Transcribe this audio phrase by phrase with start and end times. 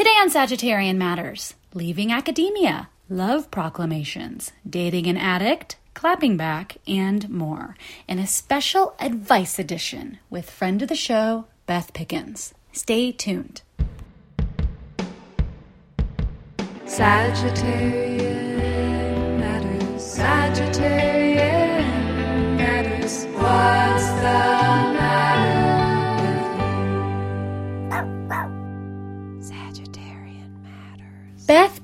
[0.00, 7.76] Today on Sagittarian Matters, leaving academia, love proclamations, dating an addict, clapping back, and more
[8.08, 12.54] in a special advice edition with friend of the show, Beth Pickens.
[12.72, 13.60] Stay tuned.
[16.86, 20.02] Sagittarian matters.
[20.02, 21.09] Sagittarian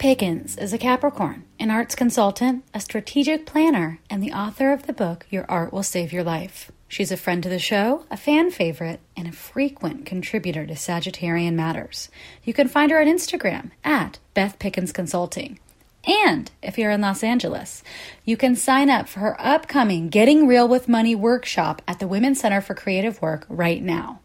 [0.06, 4.92] Pickens is a Capricorn, an arts consultant, a strategic planner, and the author of the
[4.92, 6.70] book Your Art Will Save Your Life.
[6.86, 11.54] She's a friend to the show, a fan favorite, and a frequent contributor to Sagittarian
[11.54, 12.08] Matters.
[12.44, 15.58] You can find her on Instagram at Beth Pickens Consulting.
[16.06, 17.82] And if you're in Los Angeles,
[18.24, 22.40] you can sign up for her upcoming Getting Real with Money workshop at the Women's
[22.40, 24.20] Center for Creative Work right now.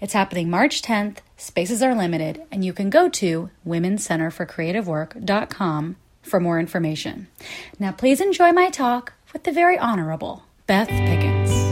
[0.00, 6.60] It's happening March 10th, spaces are limited, and you can go to womenscenterforcreativework.com for more
[6.60, 7.28] information.
[7.78, 11.67] Now, please enjoy my talk with the very honorable Beth Pickens.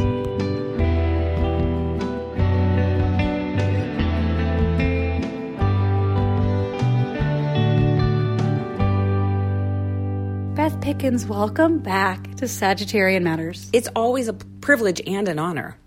[10.67, 13.71] Beth Pickens, welcome back to Sagittarian Matters.
[13.73, 15.79] It's always a privilege and an honor.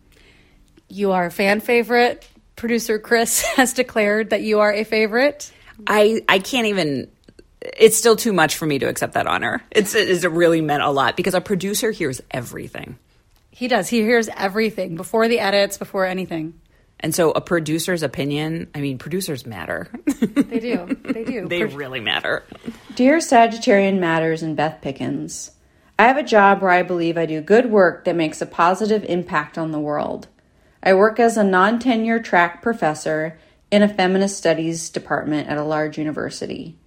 [0.87, 2.25] You are a fan favorite.
[2.55, 5.51] Producer Chris has declared that you are a favorite.
[5.85, 7.11] I I can't even.
[7.59, 9.61] It's still too much for me to accept that honor.
[9.69, 12.97] It's it's it really meant a lot because a producer hears everything,
[13.51, 13.89] He does.
[13.89, 16.53] He hears everything before the edits, before anything.
[16.99, 18.69] And so a producer's opinion.
[18.75, 19.89] I mean, producers matter.
[20.05, 20.97] They do.
[21.03, 21.47] They do.
[21.49, 22.43] they really matter.
[22.95, 25.51] Dear Sagittarian Matters and Beth Pickens,
[25.97, 29.03] I have a job where I believe I do good work that makes a positive
[29.05, 30.27] impact on the world.
[30.83, 33.39] I work as a non tenure track professor
[33.71, 36.77] in a feminist studies department at a large university.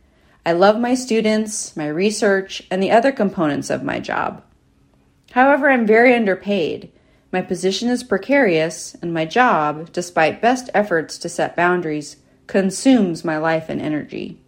[0.45, 4.43] I love my students, my research, and the other components of my job.
[5.31, 6.92] However, I'm very underpaid.
[7.33, 13.39] My position is precarious, and my job, despite best efforts to set boundaries, consumes my
[13.39, 14.39] life and energy.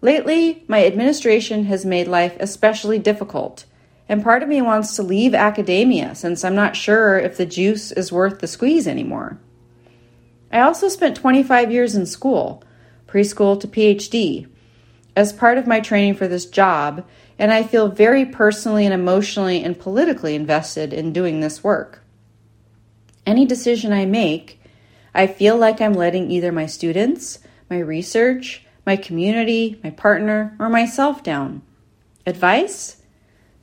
[0.00, 3.66] Lately, my administration has made life especially difficult,
[4.08, 7.92] and part of me wants to leave academia since I'm not sure if the juice
[7.92, 9.38] is worth the squeeze anymore.
[10.50, 12.62] I also spent 25 years in school,
[13.06, 14.48] preschool to PhD,
[15.14, 17.04] as part of my training for this job,
[17.38, 22.02] and I feel very personally and emotionally and politically invested in doing this work.
[23.24, 24.60] Any decision I make,
[25.14, 27.38] I feel like I'm letting either my students,
[27.70, 31.62] my research, my community, my partner, or myself down.
[32.26, 32.96] Advice?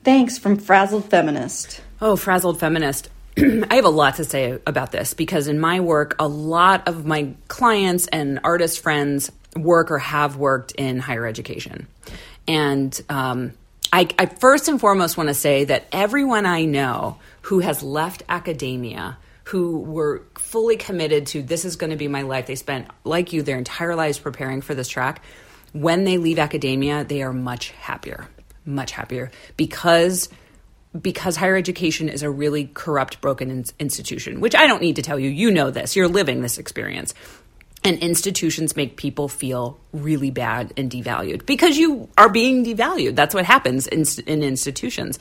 [0.04, 1.82] Thanks from Frazzled Feminist.
[2.00, 3.10] Oh, frazzled feminist.
[3.38, 7.06] I have a lot to say about this because in my work, a lot of
[7.06, 11.88] my clients and artist friends work or have worked in higher education.
[12.48, 13.54] And um,
[13.96, 18.24] I, I first and foremost want to say that everyone I know who has left
[18.28, 22.90] academia, who were fully committed to this is going to be my life, they spent,
[23.06, 25.22] like you, their entire lives preparing for this track.
[25.72, 28.28] When they leave academia, they are much happier,
[28.66, 30.28] much happier because
[31.02, 35.02] because higher education is a really corrupt, broken in- institution, which I don't need to
[35.02, 35.30] tell you.
[35.30, 35.96] You know this.
[35.96, 37.14] You're living this experience.
[37.86, 43.16] And institutions make people feel really bad and devalued because you are being devalued.
[43.16, 45.20] That's what happens in, in institutions.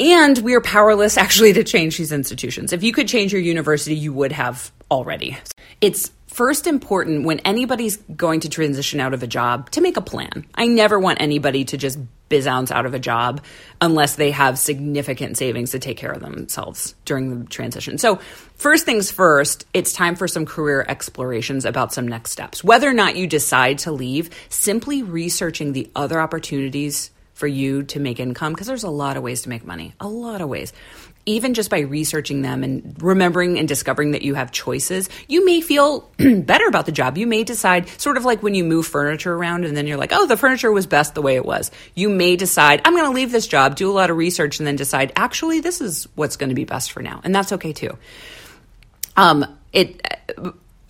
[0.00, 2.72] And we are powerless actually to change these institutions.
[2.72, 5.38] If you could change your university, you would have already.
[5.80, 10.02] It's first important when anybody's going to transition out of a job to make a
[10.02, 10.44] plan.
[10.54, 11.98] I never want anybody to just
[12.28, 13.40] biz ounce out of a job
[13.80, 17.96] unless they have significant savings to take care of themselves during the transition.
[17.96, 18.16] So,
[18.56, 22.62] first things first, it's time for some career explorations about some next steps.
[22.62, 28.00] Whether or not you decide to leave, simply researching the other opportunities for you to
[28.00, 30.72] make income because there's a lot of ways to make money, a lot of ways.
[31.26, 35.60] Even just by researching them and remembering and discovering that you have choices, you may
[35.60, 37.18] feel better about the job.
[37.18, 40.12] You may decide, sort of like when you move furniture around and then you're like,
[40.14, 41.70] oh, the furniture was best the way it was.
[41.94, 44.66] You may decide, I'm going to leave this job, do a lot of research, and
[44.66, 47.20] then decide, actually, this is what's going to be best for now.
[47.22, 47.98] And that's okay too.
[49.14, 50.00] Um, it,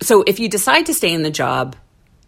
[0.01, 1.75] so if you decide to stay in the job,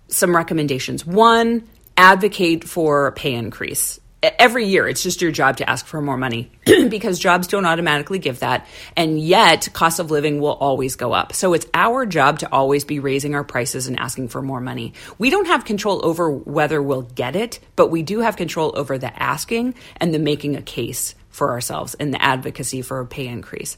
[0.09, 1.05] some recommendations.
[1.05, 3.99] One, advocate for a pay increase.
[4.21, 8.19] Every year, it's just your job to ask for more money because jobs don't automatically
[8.19, 8.68] give that.
[8.98, 11.31] And yet, cost of living will always go up.
[11.31, 14.94] So it's our job to always be raising our prices and asking for more money.
[15.18, 18.98] We don't have control over whether we'll get it, but we do have control over
[18.98, 23.27] the asking and the making a case for ourselves and the advocacy for a pay
[23.27, 23.77] increase.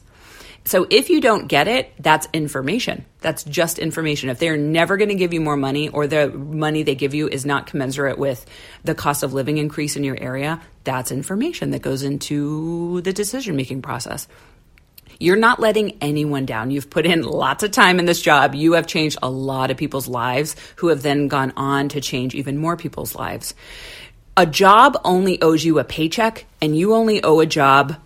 [0.64, 3.04] So if you don't get it, that's information.
[3.20, 4.28] That's just information.
[4.28, 7.28] If they're never going to give you more money or the money they give you
[7.28, 8.46] is not commensurate with
[8.84, 13.56] the cost of living increase in your area, that's information that goes into the decision
[13.56, 14.28] making process.
[15.18, 16.70] You're not letting anyone down.
[16.70, 18.54] You've put in lots of time in this job.
[18.54, 22.34] You have changed a lot of people's lives who have then gone on to change
[22.34, 23.54] even more people's lives.
[24.36, 27.96] A job only owes you a paycheck, and you only owe a job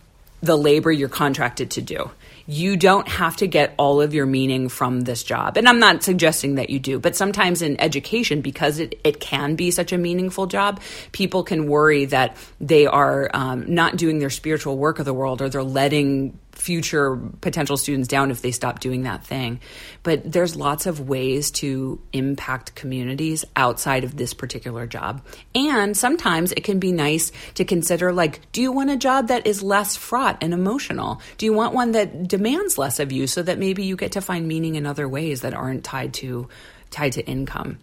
[0.43, 2.11] the labor you're contracted to do.
[2.47, 5.57] You don't have to get all of your meaning from this job.
[5.57, 9.57] And I'm not suggesting that you do, but sometimes in education, because it, it can
[9.57, 10.81] be such a meaningful job,
[11.13, 15.43] people can worry that they are um, not doing their spiritual work of the world
[15.43, 19.61] or they're letting future potential students down if they stop doing that thing.
[20.03, 25.23] But there's lots of ways to impact communities outside of this particular job.
[25.55, 29.47] And sometimes it can be nice to consider like, do you want a job that
[29.47, 31.21] is less fraught and emotional?
[31.37, 34.21] Do you want one that demands less of you so that maybe you get to
[34.21, 36.49] find meaning in other ways that aren't tied to
[36.91, 37.79] tied to income?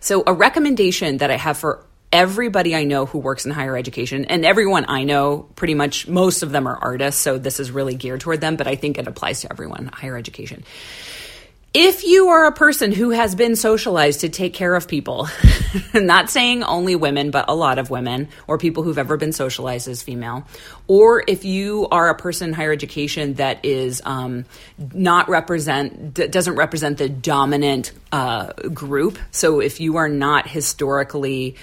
[0.00, 4.26] So a recommendation that I have for everybody I know who works in higher education,
[4.26, 7.94] and everyone I know, pretty much most of them are artists, so this is really
[7.94, 10.64] geared toward them, but I think it applies to everyone, higher education.
[11.74, 15.26] If you are a person who has been socialized to take care of people,
[15.94, 19.88] not saying only women, but a lot of women, or people who've ever been socialized
[19.88, 20.46] as female,
[20.86, 24.44] or if you are a person in higher education that is um,
[24.92, 31.56] not represent, doesn't represent the dominant uh, group, so if you are not historically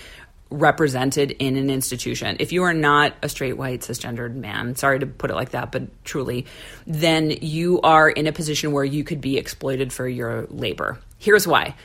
[0.51, 2.38] represented in an institution.
[2.40, 5.72] If you are not a straight white cisgendered man, sorry to put it like that,
[5.72, 6.46] but truly,
[6.88, 11.00] then you are in a position where you could be exploited for your labor.
[11.18, 11.75] Here's why.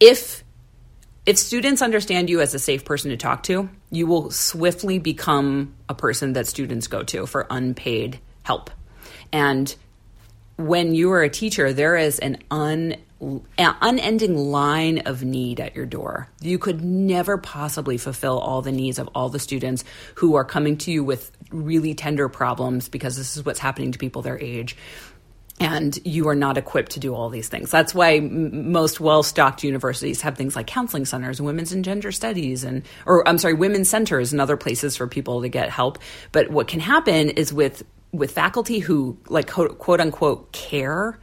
[0.00, 0.42] If
[1.26, 5.74] if students understand you as a safe person to talk to, you will swiftly become
[5.88, 8.70] a person that students go to for unpaid help.
[9.30, 9.72] And
[10.66, 15.76] when you are a teacher, there is an un an unending line of need at
[15.76, 16.26] your door.
[16.40, 19.84] You could never possibly fulfill all the needs of all the students
[20.14, 23.98] who are coming to you with really tender problems because this is what's happening to
[23.98, 24.74] people their age.
[25.58, 27.70] And you are not equipped to do all these things.
[27.70, 32.12] That's why m- most well-stocked universities have things like counseling centers and women's and gender
[32.12, 35.98] studies, and or I'm sorry, women's centers and other places for people to get help.
[36.32, 41.18] But what can happen is with with faculty who like quote, quote unquote care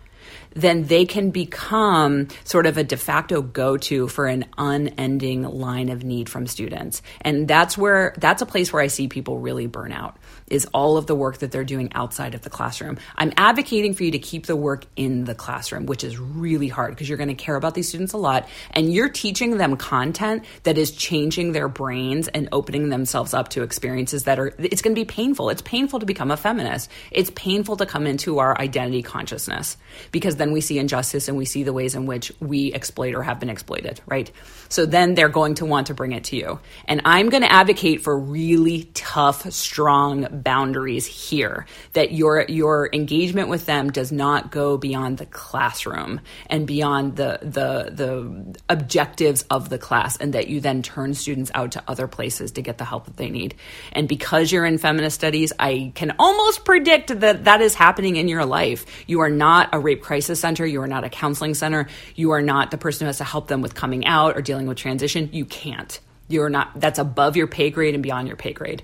[0.54, 5.90] then they can become sort of a de facto go to for an unending line
[5.90, 7.02] of need from students.
[7.22, 10.98] And that's where, that's a place where I see people really burn out is all
[10.98, 12.98] of the work that they're doing outside of the classroom.
[13.16, 16.92] I'm advocating for you to keep the work in the classroom, which is really hard
[16.92, 20.46] because you're going to care about these students a lot and you're teaching them content
[20.64, 24.96] that is changing their brains and opening themselves up to experiences that are, it's going
[24.96, 25.50] to be painful.
[25.50, 26.90] It's painful to become a feminist.
[27.12, 29.78] It's painful to come into our identity consciousness
[30.12, 33.24] because then we see injustice and we see the ways in which we exploit or
[33.24, 34.32] have been exploited, right?
[34.70, 36.60] So then they're going to want to bring it to you.
[36.86, 43.50] And I'm going to advocate for really tough, strong boundaries here that your your engagement
[43.50, 49.70] with them does not go beyond the classroom and beyond the the the objectives of
[49.70, 52.86] the class and that you then turn students out to other places to get the
[52.86, 53.56] help that they need.
[53.92, 58.28] And because you're in feminist studies, I can almost predict that that is happening in
[58.28, 58.86] your life.
[59.08, 62.42] You are not a rape crisis center, you are not a counseling center, you are
[62.42, 65.30] not the person who has to help them with coming out or dealing with transition.
[65.32, 66.00] You can't.
[66.30, 68.84] You're not that's above your pay grade and beyond your pay grade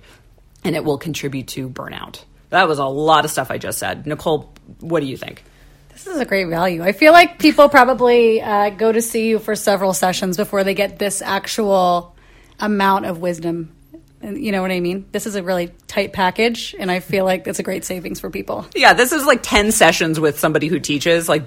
[0.64, 2.24] and it will contribute to burnout.
[2.50, 4.06] That was a lot of stuff I just said.
[4.06, 5.44] Nicole, what do you think?
[5.90, 6.84] This is a great value.
[6.84, 10.74] I feel like people probably uh, go to see you for several sessions before they
[10.74, 12.16] get this actual
[12.60, 13.76] amount of wisdom.
[14.22, 15.06] And You know what I mean?
[15.12, 18.30] This is a really tight package, and I feel like it's a great savings for
[18.30, 18.66] people.
[18.74, 21.44] Yeah, this is like 10 sessions with somebody who teaches, like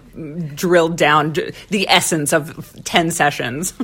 [0.54, 1.32] drilled down
[1.70, 3.72] the essence of 10 sessions.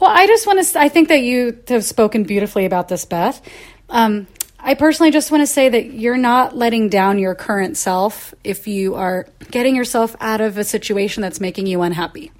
[0.00, 0.78] Well, I just want to.
[0.78, 3.42] I think that you have spoken beautifully about this, Beth.
[3.88, 4.28] Um,
[4.60, 8.66] I personally just want to say that you're not letting down your current self if
[8.66, 12.32] you are getting yourself out of a situation that's making you unhappy.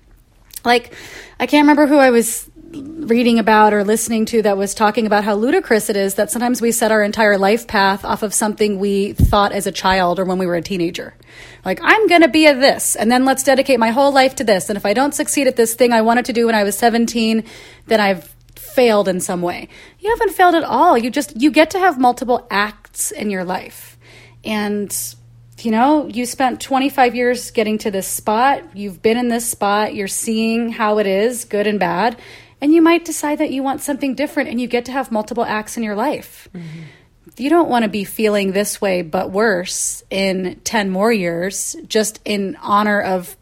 [0.64, 0.94] Like,
[1.38, 5.24] I can't remember who I was reading about or listening to that was talking about
[5.24, 8.78] how ludicrous it is that sometimes we set our entire life path off of something
[8.78, 11.14] we thought as a child or when we were a teenager.
[11.64, 14.44] Like, I'm going to be a this, and then let's dedicate my whole life to
[14.44, 14.68] this.
[14.68, 16.76] And if I don't succeed at this thing I wanted to do when I was
[16.76, 17.44] 17,
[17.86, 19.68] then I've failed in some way.
[19.98, 20.98] You haven't failed at all.
[20.98, 23.98] You just, you get to have multiple acts in your life.
[24.44, 24.94] And
[25.60, 28.76] you know, you spent 25 years getting to this spot.
[28.76, 29.92] You've been in this spot.
[29.92, 32.16] You're seeing how it is, good and bad.
[32.60, 35.44] And you might decide that you want something different and you get to have multiple
[35.44, 36.48] acts in your life.
[36.54, 36.82] Mm-hmm.
[37.36, 42.20] you don't want to be feeling this way but worse in 10 more years just
[42.24, 43.36] in honor of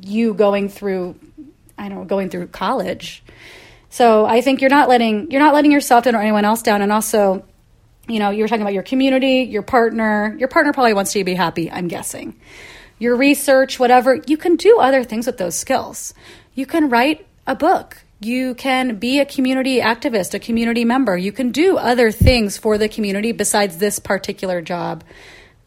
[0.00, 1.14] you going through
[1.78, 3.22] I don't know, going through college.
[3.90, 6.82] So I think you're not letting you're not letting yourself down or anyone else down
[6.82, 7.44] and also
[8.08, 10.34] you know, you were talking about your community, your partner.
[10.38, 12.40] Your partner probably wants you to be happy, I'm guessing.
[12.98, 16.14] Your research, whatever, you can do other things with those skills.
[16.54, 17.98] You can write a book.
[18.20, 21.16] You can be a community activist, a community member.
[21.16, 25.04] You can do other things for the community besides this particular job.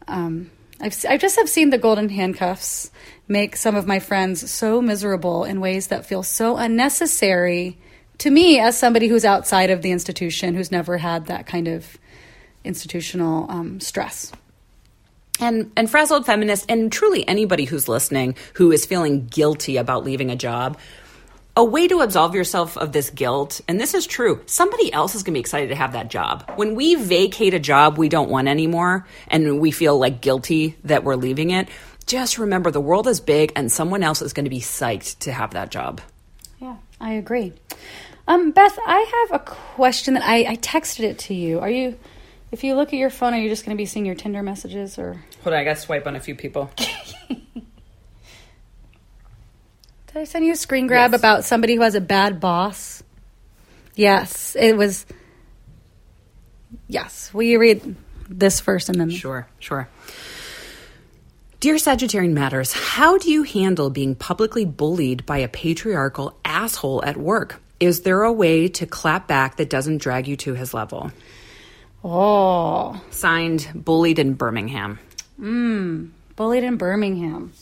[0.06, 2.90] Um, I've, I just have seen the golden handcuffs
[3.26, 7.78] make some of my friends so miserable in ways that feel so unnecessary
[8.22, 11.98] to me as somebody who's outside of the institution, who's never had that kind of
[12.62, 14.30] institutional um, stress.
[15.40, 20.30] And and frazzled feminists and truly anybody who's listening who is feeling guilty about leaving
[20.30, 20.78] a job,
[21.56, 25.24] a way to absolve yourself of this guilt, and this is true, somebody else is
[25.24, 26.48] going to be excited to have that job.
[26.54, 31.02] When we vacate a job we don't want anymore and we feel like guilty that
[31.02, 31.68] we're leaving it,
[32.06, 35.32] just remember the world is big and someone else is going to be psyched to
[35.32, 36.00] have that job.
[36.60, 37.54] Yeah, I agree.
[38.28, 41.58] Um, Beth, I have a question that I, I texted it to you.
[41.60, 41.98] Are you,
[42.52, 44.42] if you look at your phone, are you just going to be seeing your Tinder
[44.42, 45.22] messages or?
[45.42, 46.70] Hold on, I got to swipe on a few people.
[47.28, 47.36] Did
[50.14, 51.20] I send you a screen grab Yes.
[51.20, 53.02] about somebody who has a bad boss?
[53.94, 55.06] Yes, it was.
[56.86, 57.96] Yes, will you read
[58.28, 59.10] this first and then?
[59.10, 59.88] Sure, sure.
[61.60, 67.16] Dear Sagittarian Matters, how do you handle being publicly bullied by a patriarchal asshole at
[67.16, 67.60] work?
[67.82, 71.10] Is there a way to clap back that doesn't drag you to his level?
[72.04, 75.00] Oh, Signed, Bullied in Birmingham.
[75.40, 77.52] Mmm, Bullied in Birmingham.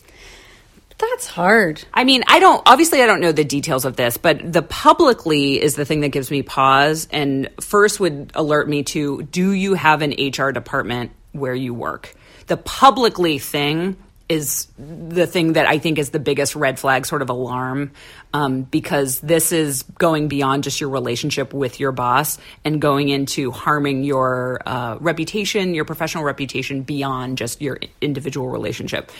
[0.98, 1.82] That's hard.
[1.94, 5.58] I mean, I don't, obviously, I don't know the details of this, but the publicly
[5.58, 9.72] is the thing that gives me pause and first would alert me to do you
[9.72, 12.14] have an HR department where you work?
[12.48, 13.96] The publicly thing
[14.30, 17.90] is the thing that I think is the biggest red flag sort of alarm
[18.32, 23.50] um, because this is going beyond just your relationship with your boss and going into
[23.50, 29.10] harming your uh, reputation, your professional reputation beyond just your individual relationship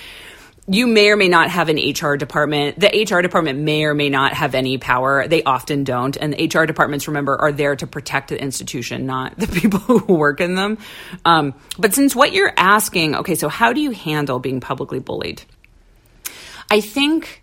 [0.73, 2.79] you may or may not have an HR department.
[2.79, 5.27] The HR department may or may not have any power.
[5.27, 6.17] They often don't.
[6.17, 10.15] And the HR departments, remember, are there to protect the institution, not the people who
[10.15, 10.79] work in them.
[11.25, 15.43] Um, but since what you're asking, okay, so how do you handle being publicly bullied?
[16.71, 17.43] I think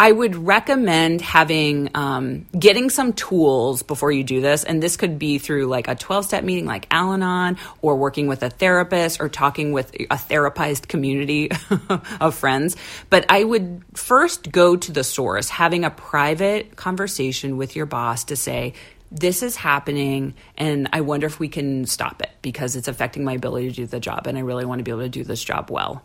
[0.00, 5.18] I would recommend having um, getting some tools before you do this, and this could
[5.18, 9.28] be through like a twelve step meeting, like Al-Anon, or working with a therapist, or
[9.28, 11.50] talking with a therapized community
[12.20, 12.76] of friends.
[13.10, 18.24] But I would first go to the source, having a private conversation with your boss
[18.24, 18.74] to say.
[19.10, 23.32] This is happening, and I wonder if we can stop it because it's affecting my
[23.32, 25.42] ability to do the job, and I really want to be able to do this
[25.42, 26.02] job well.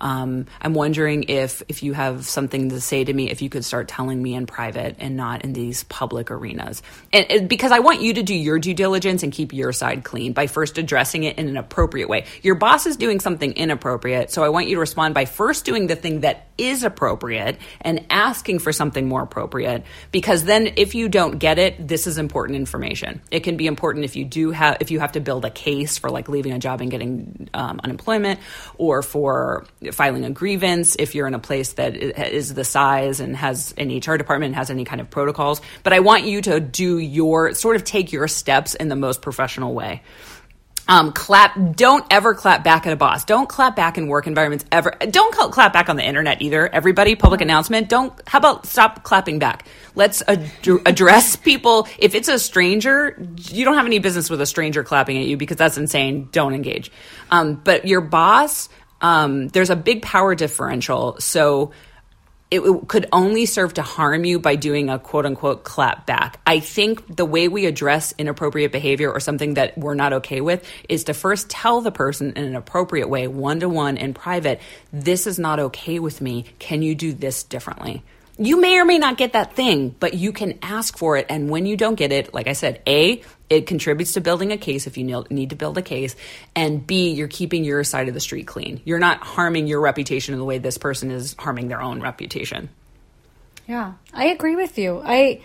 [0.00, 3.64] Um, I'm wondering if if you have something to say to me, if you could
[3.64, 6.80] start telling me in private and not in these public arenas,
[7.12, 10.04] and, and because I want you to do your due diligence and keep your side
[10.04, 12.26] clean by first addressing it in an appropriate way.
[12.42, 15.88] Your boss is doing something inappropriate, so I want you to respond by first doing
[15.88, 19.82] the thing that is appropriate and asking for something more appropriate.
[20.12, 23.20] Because then, if you don't get it, this is important information.
[23.30, 25.98] It can be important if you do have if you have to build a case
[25.98, 28.40] for like leaving a job and getting um, unemployment,
[28.76, 33.36] or for filing a grievance if you're in a place that is the size and
[33.36, 35.60] has an HR department and has any kind of protocols.
[35.82, 39.22] But I want you to do your sort of take your steps in the most
[39.22, 40.02] professional way.
[40.86, 41.56] Um, clap.
[41.76, 43.24] Don't ever clap back at a boss.
[43.24, 44.90] Don't clap back in work environments ever.
[45.10, 46.68] Don't cl- clap back on the internet either.
[46.68, 47.88] Everybody, public announcement.
[47.88, 48.12] Don't.
[48.28, 49.66] How about stop clapping back?
[49.94, 50.50] Let's ad-
[50.84, 51.88] address people.
[51.98, 55.36] If it's a stranger, you don't have any business with a stranger clapping at you
[55.36, 56.28] because that's insane.
[56.32, 56.92] Don't engage.
[57.30, 58.68] Um, but your boss,
[59.00, 61.16] um, there's a big power differential.
[61.18, 61.72] So
[62.54, 66.38] it w- could only serve to harm you by doing a quote unquote clap back.
[66.46, 70.64] I think the way we address inappropriate behavior or something that we're not okay with
[70.88, 74.60] is to first tell the person in an appropriate way, one to one in private,
[74.92, 76.44] this is not okay with me.
[76.60, 78.04] Can you do this differently?
[78.36, 81.26] You may or may not get that thing, but you can ask for it.
[81.28, 84.56] And when you don't get it, like I said, A, it contributes to building a
[84.56, 86.16] case if you need to build a case.
[86.56, 88.80] And B, you're keeping your side of the street clean.
[88.84, 92.70] You're not harming your reputation in the way this person is harming their own reputation.
[93.68, 95.00] Yeah, I agree with you.
[95.04, 95.40] I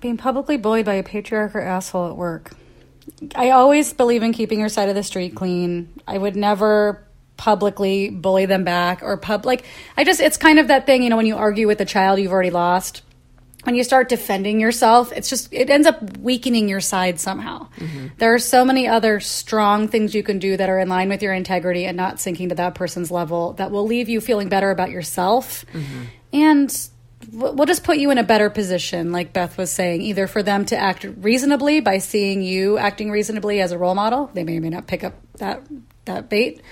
[0.00, 2.52] being publicly bullied by a patriarch or asshole at work.
[3.34, 5.92] I always believe in keeping your side of the street clean.
[6.06, 7.04] I would never
[7.40, 9.64] publicly bully them back or pub like
[9.96, 12.18] I just it's kind of that thing, you know, when you argue with a child
[12.20, 13.00] you've already lost.
[13.64, 17.68] when you start defending yourself, it's just it ends up weakening your side somehow.
[17.76, 18.06] Mm-hmm.
[18.18, 21.22] There are so many other strong things you can do that are in line with
[21.22, 24.70] your integrity and not sinking to that person's level that will leave you feeling better
[24.70, 25.64] about yourself.
[25.72, 26.02] Mm-hmm.
[26.32, 26.88] And
[27.32, 30.42] w- will just put you in a better position, like Beth was saying, either for
[30.42, 34.30] them to act reasonably by seeing you acting reasonably as a role model.
[34.32, 35.66] They may or may not pick up that
[36.06, 36.62] that bait,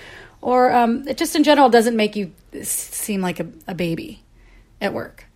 [0.40, 4.22] or um, it just in general doesn't make you seem like a, a baby
[4.80, 5.27] at work.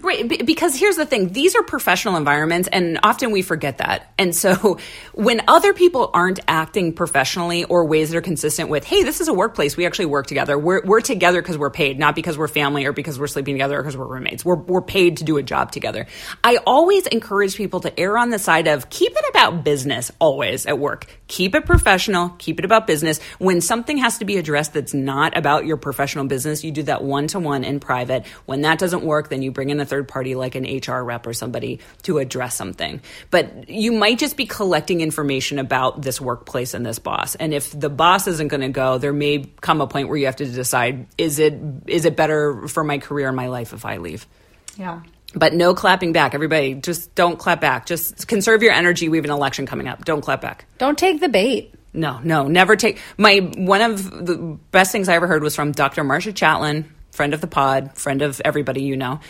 [0.00, 4.12] Right, because here's the thing: these are professional environments, and often we forget that.
[4.18, 4.78] And so,
[5.14, 9.28] when other people aren't acting professionally or ways that are consistent with, "Hey, this is
[9.28, 9.76] a workplace.
[9.76, 10.58] We actually work together.
[10.58, 13.78] We're we're together because we're paid, not because we're family or because we're sleeping together
[13.78, 14.44] or because we're roommates.
[14.44, 16.06] We're we're paid to do a job together."
[16.44, 20.66] I always encourage people to err on the side of keep it about business always
[20.66, 21.06] at work.
[21.28, 22.30] Keep it professional.
[22.38, 23.20] Keep it about business.
[23.38, 27.02] When something has to be addressed that's not about your professional business, you do that
[27.02, 28.26] one to one in private.
[28.46, 31.26] When that doesn't work, then you bring in a third party like an HR rep
[31.26, 33.00] or somebody to address something.
[33.30, 37.34] But you might just be collecting information about this workplace and this boss.
[37.34, 40.26] And if the boss isn't going to go, there may come a point where you
[40.26, 41.54] have to decide is it
[41.86, 44.26] is it better for my career and my life if I leave?
[44.76, 45.02] Yeah.
[45.34, 46.34] But no clapping back.
[46.34, 47.86] Everybody, just don't clap back.
[47.86, 49.08] Just conserve your energy.
[49.08, 50.04] We have an election coming up.
[50.04, 50.66] Don't clap back.
[50.78, 51.74] Don't take the bait.
[51.92, 55.72] No, no, never take my one of the best things I ever heard was from
[55.72, 56.04] Dr.
[56.04, 59.20] Marcia Chatelain, friend of the pod, friend of everybody you know,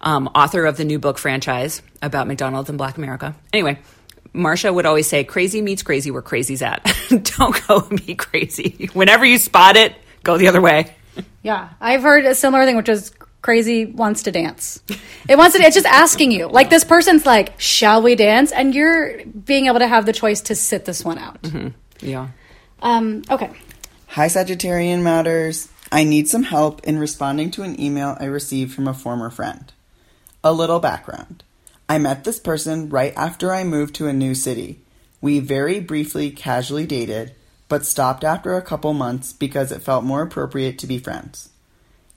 [0.00, 3.34] um, author of the new book franchise about McDonald's and Black America.
[3.52, 3.78] Anyway,
[4.32, 6.84] Marcia would always say, "Crazy meets crazy where crazy's at.
[7.08, 8.88] Don't go be crazy.
[8.92, 10.94] Whenever you spot it, go the other way."
[11.42, 14.82] Yeah, I've heard a similar thing, which is crazy wants to dance.
[15.28, 15.62] It wants to.
[15.62, 16.46] It's just asking you.
[16.48, 20.40] Like this person's like, "Shall we dance?" And you're being able to have the choice
[20.42, 21.38] to sit this one out.
[22.00, 22.28] Yeah.
[22.82, 23.50] Um, okay.
[24.08, 25.68] Hi, Sagittarian Matters.
[25.92, 29.72] I need some help in responding to an email I received from a former friend.
[30.42, 31.44] A little background.
[31.86, 34.80] I met this person right after I moved to a new city.
[35.20, 37.34] We very briefly casually dated,
[37.68, 41.50] but stopped after a couple months because it felt more appropriate to be friends.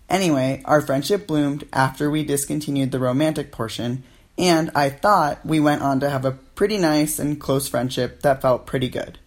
[0.10, 4.04] Anyway, our friendship bloomed after we discontinued the romantic portion,
[4.38, 8.42] and I thought we went on to have a pretty nice and close friendship that
[8.42, 9.20] felt pretty good.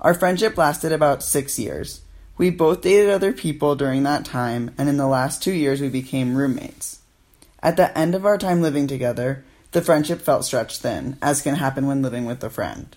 [0.00, 2.02] Our friendship lasted about six years.
[2.38, 5.88] We both dated other people during that time, and in the last two years, we
[5.88, 6.99] became roommates.
[7.62, 11.56] At the end of our time living together, the friendship felt stretched thin, as can
[11.56, 12.96] happen when living with a friend.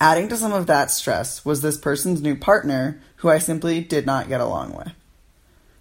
[0.00, 4.06] Adding to some of that stress was this person's new partner, who I simply did
[4.06, 4.92] not get along with.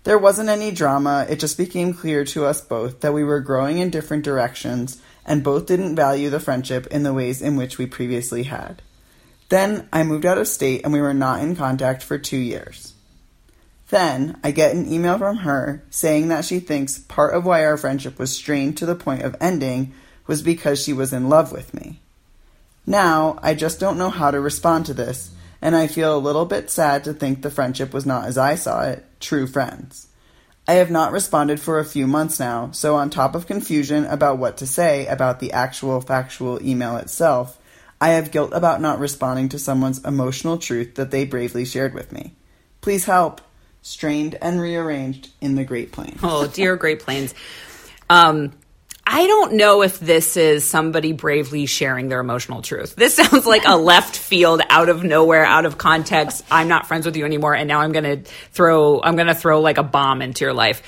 [0.03, 3.79] There wasn't any drama, it just became clear to us both that we were growing
[3.79, 7.85] in different directions and both didn't value the friendship in the ways in which we
[7.85, 8.81] previously had.
[9.49, 12.94] Then I moved out of state and we were not in contact for two years.
[13.89, 17.77] Then I get an email from her saying that she thinks part of why our
[17.77, 19.93] friendship was strained to the point of ending
[20.27, 22.01] was because she was in love with me.
[22.87, 26.45] Now I just don't know how to respond to this, and I feel a little
[26.45, 30.07] bit sad to think the friendship was not as I saw it true friends.
[30.67, 34.39] I have not responded for a few months now, so on top of confusion about
[34.39, 37.59] what to say about the actual factual email itself,
[38.01, 42.11] I have guilt about not responding to someone's emotional truth that they bravely shared with
[42.11, 42.33] me.
[42.81, 43.41] Please help.
[43.87, 46.19] Strained and rearranged in the Great Plains.
[46.23, 47.35] Oh, dear Great Plains.
[48.09, 48.51] Um,
[49.05, 52.95] I don't know if this is somebody bravely sharing their emotional truth.
[52.95, 56.43] This sounds like a left field, out of nowhere, out of context.
[56.49, 59.03] I'm not friends with you anymore, and now I'm going to throw.
[59.03, 60.81] I'm going to throw like a bomb into your life.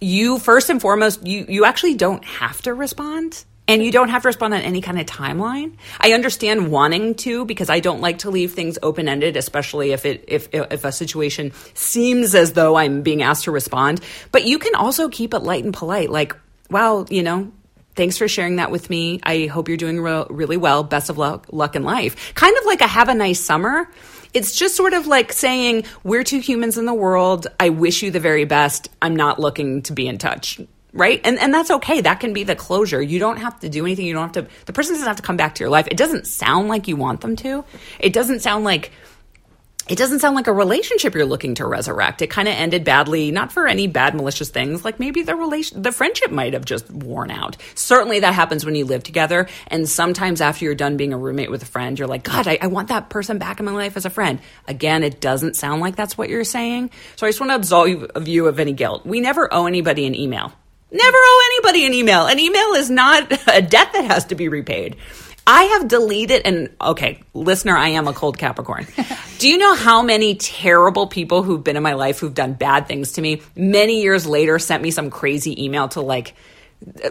[0.00, 3.44] You first and foremost, you you actually don't have to respond.
[3.70, 5.76] And you don't have to respond on any kind of timeline.
[6.00, 10.04] I understand wanting to because I don't like to leave things open ended, especially if
[10.04, 14.00] it if if a situation seems as though I'm being asked to respond.
[14.32, 16.36] But you can also keep it light and polite, like,
[16.68, 17.52] wow, you know,
[17.94, 19.20] thanks for sharing that with me.
[19.22, 20.82] I hope you're doing re- really well.
[20.82, 22.34] Best of luck, luck in life.
[22.34, 23.88] Kind of like a have a nice summer.
[24.34, 27.46] It's just sort of like saying, we're two humans in the world.
[27.60, 28.88] I wish you the very best.
[29.02, 30.60] I'm not looking to be in touch.
[30.92, 31.20] Right.
[31.22, 32.00] And, and that's okay.
[32.00, 33.00] That can be the closure.
[33.00, 34.06] You don't have to do anything.
[34.06, 35.86] You don't have to, the person doesn't have to come back to your life.
[35.88, 37.64] It doesn't sound like you want them to.
[38.00, 38.90] It doesn't sound like,
[39.88, 42.22] it doesn't sound like a relationship you're looking to resurrect.
[42.22, 44.84] It kind of ended badly, not for any bad malicious things.
[44.84, 47.56] Like maybe the relation, the friendship might have just worn out.
[47.74, 49.48] Certainly that happens when you live together.
[49.66, 52.58] And sometimes after you're done being a roommate with a friend, you're like, God, I,
[52.60, 54.38] I want that person back in my life as a friend.
[54.68, 56.90] Again, it doesn't sound like that's what you're saying.
[57.16, 59.04] So I just want to absolve you of any guilt.
[59.04, 60.52] We never owe anybody an email.
[60.92, 62.26] Never owe anybody an email.
[62.26, 64.96] An email is not a debt that has to be repaid.
[65.46, 68.86] I have deleted and okay, listener, I am a cold Capricorn.
[69.38, 72.86] Do you know how many terrible people who've been in my life who've done bad
[72.86, 76.34] things to me many years later sent me some crazy email to like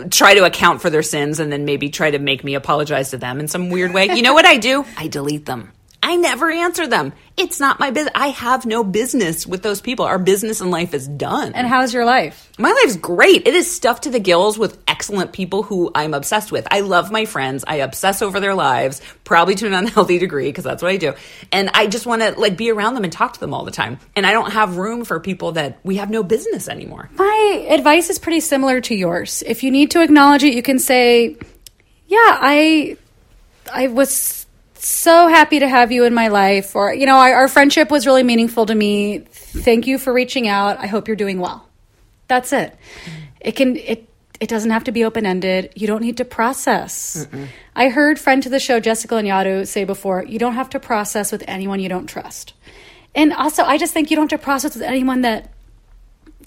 [0.09, 3.17] try to account for their sins and then maybe try to make me apologize to
[3.17, 4.15] them in some weird way.
[4.15, 4.85] You know what I do?
[4.97, 5.71] I delete them.
[6.01, 7.13] I never answer them.
[7.35, 8.13] It's not my business.
[8.15, 10.05] I have no business with those people.
[10.05, 11.53] Our business and life is done.
[11.53, 12.51] And how's your life?
[12.57, 13.47] My life's great.
[13.47, 16.67] It is stuffed to the gills with excellent people who I'm obsessed with.
[16.71, 17.65] I love my friends.
[17.67, 21.13] I obsess over their lives, probably to an unhealthy degree because that's what I do.
[21.51, 23.71] And I just want to like be around them and talk to them all the
[23.71, 23.99] time.
[24.15, 27.09] And I don't have room for people that we have no business anymore.
[27.15, 29.43] My advice is pretty similar to yours.
[29.45, 31.38] If you need to acknowledge it, you can say,
[32.07, 32.97] "Yeah, I
[33.73, 34.38] I was
[34.87, 38.05] so happy to have you in my life or you know, our, our friendship was
[38.05, 39.19] really meaningful to me.
[39.29, 40.77] Thank you for reaching out.
[40.79, 41.67] I hope you're doing well."
[42.27, 42.75] That's it.
[43.41, 44.07] It can it
[44.39, 45.73] it doesn't have to be open ended.
[45.75, 47.27] You don't need to process.
[47.75, 51.31] I heard friend to the show Jessica Lanyadoo say before, you don't have to process
[51.31, 52.53] with anyone you don't trust.
[53.15, 55.51] And also, I just think you don't have to process with anyone that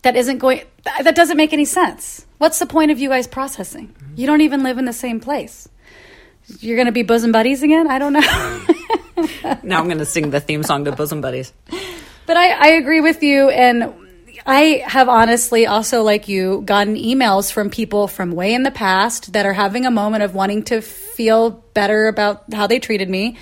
[0.03, 2.27] that isn't going that doesn't make any sense.
[2.39, 3.95] What's the point of you guys processing?
[4.17, 5.69] You don't even live in the same place.
[6.61, 7.91] You're going to be bosom buddies again?
[7.91, 8.67] I don't know.
[9.63, 11.53] Now I'm going to sing the theme song to Bosom Buddies.
[12.27, 13.49] But I, I agree with you.
[13.51, 13.93] And
[14.47, 19.33] I have honestly also, like you, gotten emails from people from way in the past
[19.35, 23.37] that are having a moment of wanting to feel better about how they treated me.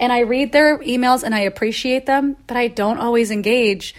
[0.00, 3.94] And I read their emails and I appreciate them, but I don't always engage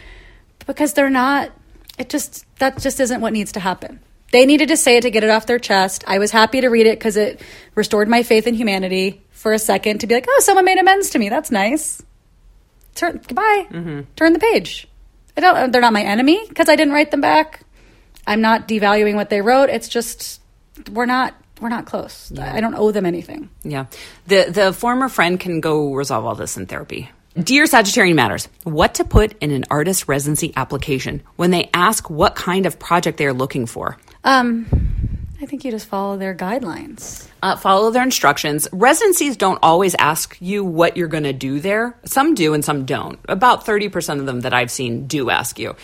[0.66, 1.52] because they're not,
[1.98, 4.00] it just, that just isn't what needs to happen.
[4.32, 6.04] They needed to say it to get it off their chest.
[6.08, 7.42] I was happy to read it because it
[7.76, 11.12] restored my faith in humanity for a second to be like, oh, someone made amends
[11.12, 11.30] to me.
[11.30, 12.04] That's nice
[12.98, 14.02] turn goodbye mm-hmm.
[14.16, 14.88] turn the page
[15.38, 17.62] i don't they're not my enemy because i didn't write them back
[18.26, 20.42] i'm not devaluing what they wrote it's just
[20.92, 23.86] we're not we're not close i don't owe them anything Yeah.
[24.28, 27.10] The the former friend can go resolve all this in therapy.
[27.34, 32.36] Dear Sagittarian Matters, what to put in an artist residency application when they ask what
[32.36, 33.98] kind of project they are looking for?
[34.24, 34.66] Um
[35.42, 38.68] i think you just follow their guidelines Uh, follow their instructions.
[38.72, 41.98] Residencies don't always ask you what you're going to do there.
[42.06, 43.20] Some do and some don't.
[43.28, 45.76] About 30% of them that I've seen do ask you.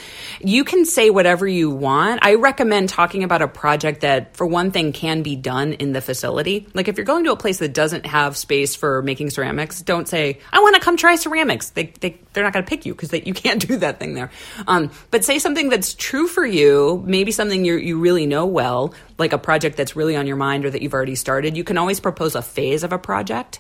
[0.42, 2.26] You can say whatever you want.
[2.26, 6.02] I recommend talking about a project that, for one thing, can be done in the
[6.02, 6.68] facility.
[6.74, 10.08] Like if you're going to a place that doesn't have space for making ceramics, don't
[10.08, 11.70] say, I want to come try ceramics.
[11.72, 14.32] They, they, they're not going to pick you because you can't do that thing there.
[14.68, 18.94] Um, but say something that's true for you, maybe something you you really know well,
[19.18, 21.42] like a project that's really on your mind or that you've already started.
[21.45, 23.60] You can always propose a phase of a project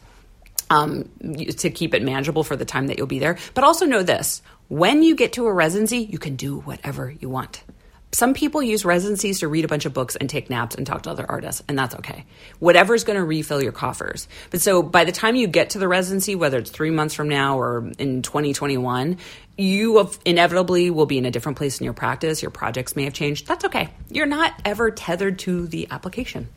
[0.69, 1.09] um,
[1.57, 3.37] to keep it manageable for the time that you'll be there.
[3.53, 7.29] But also know this when you get to a residency, you can do whatever you
[7.29, 7.63] want.
[8.13, 11.01] Some people use residencies to read a bunch of books and take naps and talk
[11.03, 12.25] to other artists, and that's okay.
[12.59, 14.27] Whatever's going to refill your coffers.
[14.51, 17.27] But so by the time you get to the residency, whether it's three months from
[17.27, 19.17] now or in 2021,
[19.57, 22.43] you inevitably will be in a different place in your practice.
[22.43, 23.47] Your projects may have changed.
[23.47, 23.89] That's okay.
[24.09, 26.49] You're not ever tethered to the application.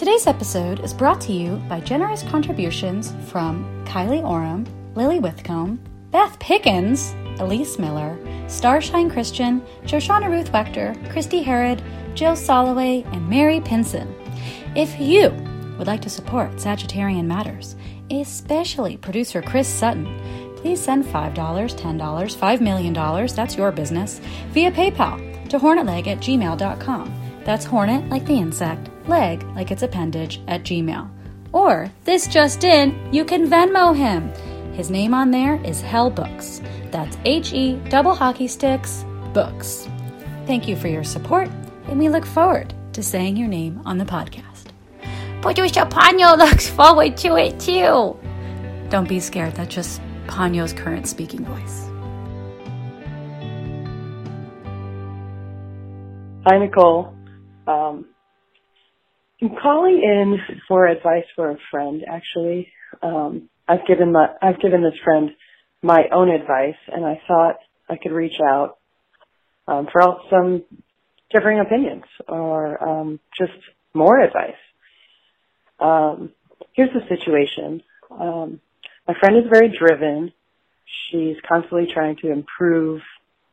[0.00, 5.78] Today's episode is brought to you by generous contributions from Kylie Oram, Lily Withcomb,
[6.10, 11.82] Beth Pickens, Elise Miller, Starshine Christian, Joshana Ruth Wechter, Christy Herod,
[12.14, 14.10] Jill Soloway, and Mary Pinson.
[14.74, 15.32] If you
[15.76, 17.76] would like to support Sagittarian Matters,
[18.10, 20.06] especially producer Chris Sutton,
[20.56, 24.18] please send $5, $10, $5 million, that's your business,
[24.52, 27.42] via PayPal to hornetleg at gmail.com.
[27.44, 31.10] That's hornet like the insect, leg like its appendage at gmail.
[31.52, 34.28] Or, this just in, you can Venmo him.
[34.72, 36.60] His name on there is Hell Books.
[36.90, 39.88] That's H E double hockey sticks books.
[40.46, 41.48] Thank you for your support,
[41.88, 44.66] and we look forward to saying your name on the podcast.
[45.42, 48.18] Producer Ponyo looks forward to it too.
[48.88, 51.86] Don't be scared, that's just Ponyo's current speaking voice.
[56.46, 57.14] Hi, Nicole.
[57.66, 58.06] Um,
[59.42, 62.04] I'm calling in for advice for a friend.
[62.06, 62.68] Actually,
[63.02, 65.30] um, I've given my I've given this friend
[65.82, 67.56] my own advice, and I thought
[67.88, 68.78] I could reach out
[69.66, 70.64] um, for all, some
[71.32, 73.52] differing opinions or um, just
[73.94, 74.60] more advice.
[75.78, 76.32] Um,
[76.72, 77.82] here's the situation.
[78.10, 78.60] Um,
[79.08, 80.32] my friend is very driven.
[81.10, 83.00] She's constantly trying to improve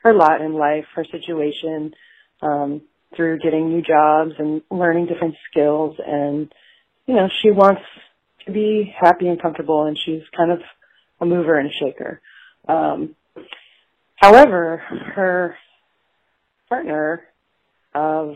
[0.04, 1.94] her lot in life, her situation,
[2.42, 2.82] um,
[3.16, 5.96] through getting new jobs and learning different skills.
[6.06, 6.52] And,
[7.06, 7.82] you know, she wants
[8.46, 10.60] to be happy and comfortable and she's kind of
[11.20, 12.22] a mover and a shaker.
[12.68, 13.16] Um,
[14.16, 14.78] however,
[15.16, 15.56] her
[16.70, 17.24] partner
[17.94, 18.36] of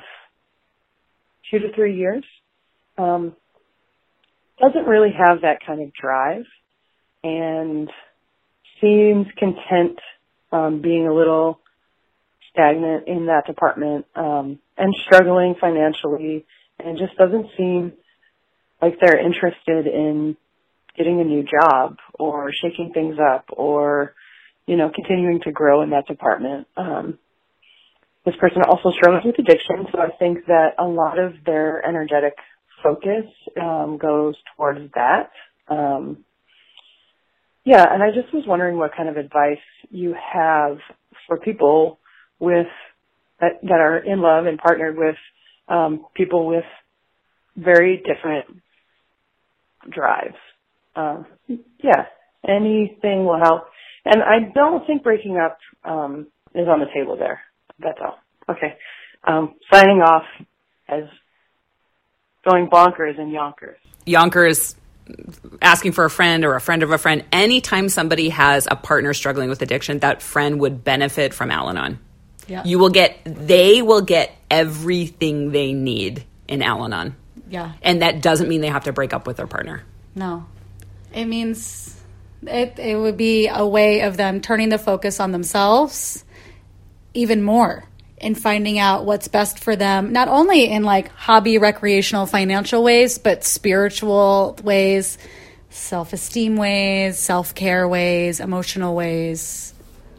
[1.49, 2.23] two to three years,
[2.97, 3.35] um,
[4.59, 6.45] doesn't really have that kind of drive
[7.23, 7.89] and
[8.79, 9.99] seems content
[10.51, 11.59] um, being a little
[12.53, 16.45] stagnant in that department um, and struggling financially,
[16.79, 17.93] and just doesn't seem
[18.81, 20.35] like they're interested in
[20.97, 24.13] getting a new job or shaking things up or
[24.65, 26.67] you know continuing to grow in that department.
[26.75, 27.19] Um,
[28.25, 32.35] this person also struggles with addiction, so I think that a lot of their energetic
[32.83, 33.25] focus
[33.59, 35.31] um, goes towards that.
[35.67, 36.23] Um,
[37.63, 39.57] yeah, and I just was wondering what kind of advice
[39.89, 40.77] you have
[41.27, 41.99] for people
[42.41, 42.67] with
[43.39, 45.15] that, that are in love and partnered with
[45.67, 46.65] um, people with
[47.55, 48.61] very different
[49.89, 50.35] drives.
[50.95, 52.05] Um, yeah,
[52.47, 53.65] anything will help.
[54.03, 57.41] And I don't think breaking up um, is on the table there.
[57.79, 58.17] That's all.
[58.49, 58.75] Okay.
[59.23, 60.23] Um, signing off
[60.89, 61.03] as
[62.43, 63.77] going bonkers in Yonkers.
[64.05, 64.75] Yonkers
[65.61, 67.23] asking for a friend or a friend of a friend.
[67.31, 71.99] Anytime somebody has a partner struggling with addiction, that friend would benefit from Al Anon.
[72.51, 72.63] Yeah.
[72.65, 77.15] You will get, they will get everything they need in Al Anon.
[77.49, 77.71] Yeah.
[77.81, 79.83] And that doesn't mean they have to break up with their partner.
[80.13, 80.45] No.
[81.13, 81.97] It means
[82.43, 86.25] it, it would be a way of them turning the focus on themselves
[87.13, 87.85] even more
[88.19, 93.17] and finding out what's best for them, not only in like hobby, recreational, financial ways,
[93.17, 95.17] but spiritual ways,
[95.69, 99.73] self esteem ways, self care ways, emotional ways.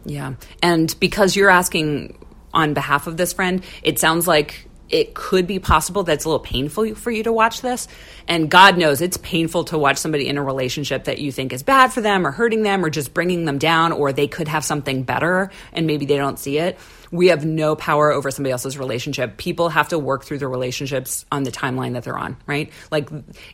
[0.05, 0.35] Yeah.
[0.63, 2.19] And because you're asking
[2.53, 6.29] on behalf of this friend, it sounds like it could be possible that it's a
[6.29, 7.89] little painful for you to watch this.
[8.29, 11.63] And God knows it's painful to watch somebody in a relationship that you think is
[11.63, 14.65] bad for them or hurting them or just bringing them down or they could have
[14.65, 16.79] something better and maybe they don't see it.
[17.11, 19.39] We have no power over somebody else's relationship.
[19.39, 22.71] People have to work through their relationships on the timeline that they're on, right?
[22.91, 23.09] Like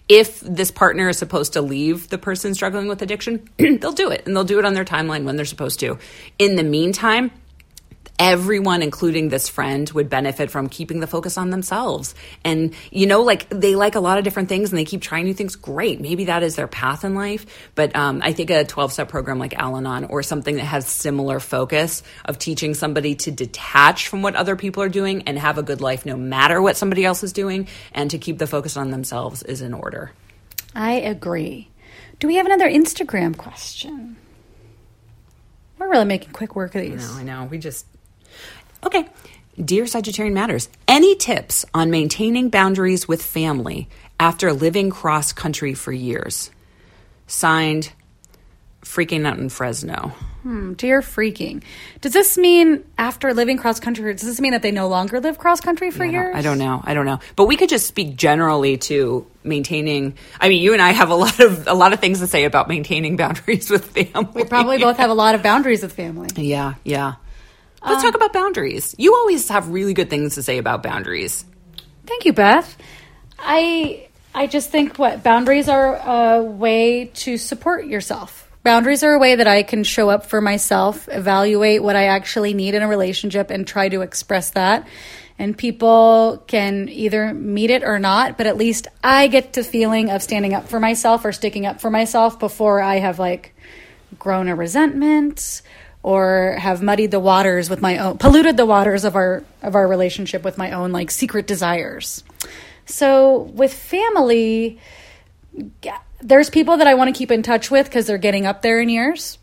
[0.08, 4.26] if this partner is supposed to leave the person struggling with addiction, they'll do it
[4.26, 5.98] and they'll do it on their timeline when they're supposed to.
[6.38, 7.30] In the meantime,
[8.18, 13.22] everyone including this friend would benefit from keeping the focus on themselves and you know
[13.22, 16.00] like they like a lot of different things and they keep trying new things great
[16.00, 19.54] maybe that is their path in life but um, i think a 12-step program like
[19.54, 24.56] al-anon or something that has similar focus of teaching somebody to detach from what other
[24.56, 27.68] people are doing and have a good life no matter what somebody else is doing
[27.92, 30.10] and to keep the focus on themselves is in order
[30.74, 31.68] I agree.
[32.20, 34.16] Do we have another Instagram question?
[35.78, 37.08] We're really making quick work of these.
[37.10, 37.44] No, I know.
[37.50, 37.86] We just.
[38.84, 39.06] Okay.
[39.62, 43.88] Dear Sagittarian Matters, any tips on maintaining boundaries with family
[44.20, 46.50] after living cross country for years?
[47.26, 47.92] Signed,
[48.84, 50.12] Freaking Out in Fresno.
[50.44, 51.64] Hmm, dear freaking.
[52.00, 55.36] Does this mean after living cross country, does this mean that they no longer live
[55.36, 56.36] cross country for don't- years?
[56.36, 56.80] I don't know.
[56.84, 57.18] I don't know.
[57.34, 60.14] But we could just speak generally to maintaining.
[60.40, 62.44] I mean, you and I have a lot of a lot of things to say
[62.44, 64.30] about maintaining boundaries with family.
[64.32, 66.28] We probably both have a lot of boundaries with family.
[66.36, 67.14] Yeah, yeah.
[67.84, 68.94] Let's Um, talk about boundaries.
[68.98, 71.44] You always have really good things to say about boundaries.
[72.06, 72.76] Thank you, Beth.
[73.38, 78.48] I I just think what boundaries are a way to support yourself.
[78.62, 82.52] Boundaries are a way that I can show up for myself, evaluate what I actually
[82.54, 84.86] need in a relationship, and try to express that.
[85.38, 90.10] And people can either meet it or not, but at least I get the feeling
[90.10, 93.54] of standing up for myself or sticking up for myself before I have like
[94.18, 95.62] grown a resentment
[96.02, 99.86] or have muddied the waters with my own polluted the waters of our of our
[99.86, 102.22] relationship with my own like secret desires.
[102.86, 104.78] So with family
[106.20, 108.80] there's people that I want to keep in touch with cuz they're getting up there
[108.80, 109.38] in years.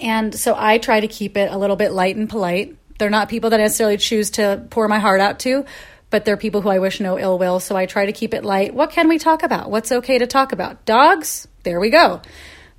[0.00, 2.76] And so I try to keep it a little bit light and polite.
[2.98, 5.64] They're not people that I necessarily choose to pour my heart out to,
[6.10, 7.60] but they're people who I wish no ill will.
[7.60, 8.74] So I try to keep it light.
[8.74, 9.70] What can we talk about?
[9.70, 10.84] What's okay to talk about?
[10.84, 11.48] Dogs?
[11.62, 12.20] There we go.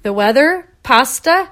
[0.04, 1.50] The weather, pasta,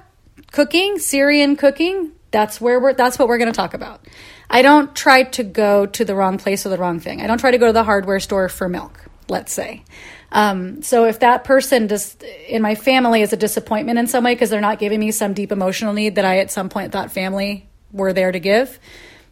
[0.52, 2.12] cooking, Syrian cooking.
[2.32, 2.94] That's where we're.
[2.94, 4.06] That's what we're going to talk about.
[4.50, 7.22] I don't try to go to the wrong place or the wrong thing.
[7.22, 9.06] I don't try to go to the hardware store for milk.
[9.28, 9.84] Let's say.
[10.32, 14.34] Um, so if that person just in my family is a disappointment in some way
[14.34, 17.12] because they're not giving me some deep emotional need that I at some point thought
[17.12, 18.80] family were there to give,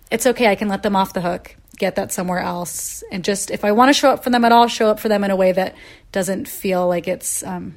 [0.09, 0.47] it's okay.
[0.47, 3.73] I can let them off the hook, get that somewhere else, and just if I
[3.73, 5.51] want to show up for them at all, show up for them in a way
[5.51, 5.75] that
[6.11, 7.75] doesn't feel like it's um,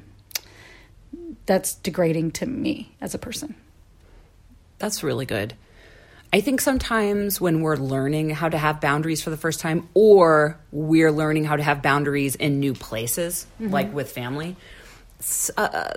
[1.45, 3.55] that's degrading to me as a person.
[4.79, 5.55] That's really good.
[6.33, 10.57] I think sometimes when we're learning how to have boundaries for the first time, or
[10.71, 13.71] we're learning how to have boundaries in new places, mm-hmm.
[13.71, 14.55] like with family,
[15.19, 15.93] s- uh, uh,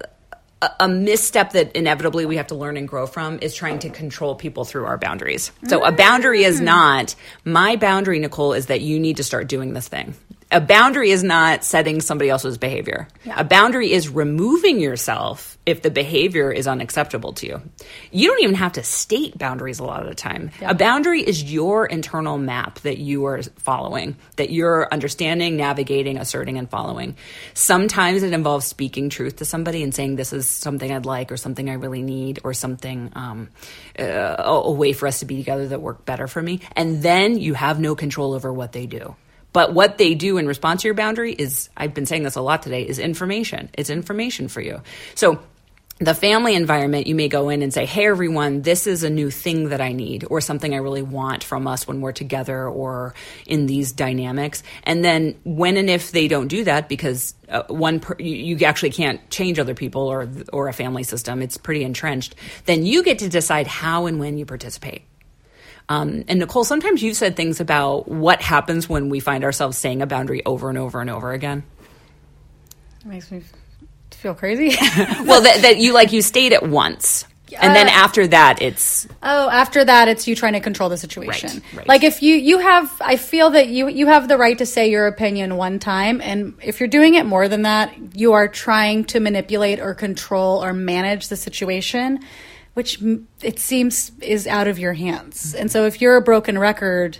[0.61, 3.90] a, a misstep that inevitably we have to learn and grow from is trying to
[3.90, 5.52] control people through our boundaries.
[5.68, 6.64] So a boundary is mm.
[6.64, 10.14] not my boundary, Nicole, is that you need to start doing this thing.
[10.54, 13.08] A boundary is not setting somebody else's behavior.
[13.36, 17.62] A boundary is removing yourself if the behavior is unacceptable to you.
[18.12, 20.52] You don't even have to state boundaries a lot of the time.
[20.62, 26.56] A boundary is your internal map that you are following, that you're understanding, navigating, asserting,
[26.56, 27.16] and following.
[27.54, 31.36] Sometimes it involves speaking truth to somebody and saying, This is something I'd like, or
[31.36, 33.48] something I really need, or something, um,
[33.98, 36.60] uh, a, a way for us to be together that work better for me.
[36.76, 39.16] And then you have no control over what they do.
[39.54, 42.42] But what they do in response to your boundary is, I've been saying this a
[42.42, 43.70] lot today, is information.
[43.72, 44.82] It's information for you.
[45.14, 45.40] So
[46.00, 49.30] the family environment, you may go in and say, Hey, everyone, this is a new
[49.30, 53.14] thing that I need, or something I really want from us when we're together or
[53.46, 54.64] in these dynamics.
[54.82, 58.66] And then when and if they don't do that, because uh, one, per, you, you
[58.66, 63.04] actually can't change other people or, or a family system, it's pretty entrenched, then you
[63.04, 65.04] get to decide how and when you participate.
[65.88, 70.00] Um, and Nicole, sometimes you've said things about what happens when we find ourselves saying
[70.02, 71.62] a boundary over and over and over again.
[73.00, 73.42] It makes me
[74.10, 74.68] feel crazy.
[75.24, 77.26] well, that, that you like you state it once,
[77.60, 80.96] and then Uh, after that, it's Oh, after that, it's you trying to control the
[80.96, 81.50] situation.
[81.50, 81.88] Right, right.
[81.88, 84.90] Like if you you have, I feel that you you have the right to say
[84.90, 89.04] your opinion one time, and if you're doing it more than that, you are trying
[89.06, 92.20] to manipulate or control or manage the situation,
[92.74, 93.00] which
[93.42, 95.54] it seems is out of your hands.
[95.54, 97.18] And so, if you're a broken record.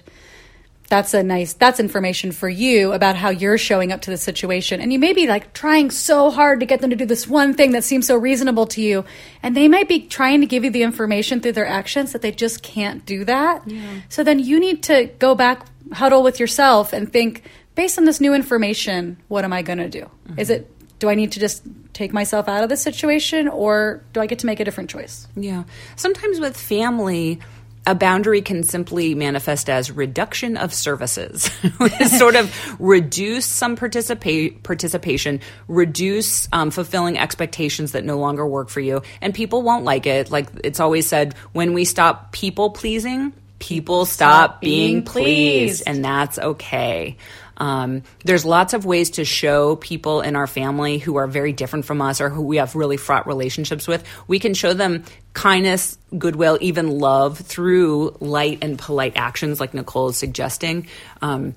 [0.91, 4.83] That's a nice that's information for you about how you're showing up to the situation.
[4.83, 7.55] And you may be like trying so hard to get them to do this one
[7.55, 9.07] thing that seems so reasonable to you.
[9.43, 12.31] And they might be trying to give you the information through their actions that they
[12.31, 13.67] just can't do that.
[13.67, 14.03] yeah.
[14.11, 18.21] So then you need to go back, huddle with yourself and think, based on this
[18.21, 20.11] new information, what am I gonna do?
[20.37, 24.21] Is it do I need to just take myself out of this situation or do
[24.21, 25.27] I get to make a different choice?
[25.37, 25.65] Yeah.
[25.97, 27.41] Sometimes with family,
[27.87, 31.51] a boundary can simply manifest as reduction of services.
[32.19, 38.81] sort of reduce some participa- participation, reduce um, fulfilling expectations that no longer work for
[38.81, 39.03] you.
[39.21, 40.31] And people won't like it.
[40.31, 45.25] Like it's always said, when we stop people pleasing, people stop, being, being pleased.
[45.25, 45.83] pleased.
[45.87, 47.17] And that's okay.
[47.57, 51.85] Um, there's lots of ways to show people in our family who are very different
[51.85, 54.05] from us or who we have really fraught relationships with.
[54.27, 60.09] We can show them kindness, goodwill, even love through light and polite actions, like Nicole
[60.09, 60.89] is suggesting.
[61.23, 61.55] Um,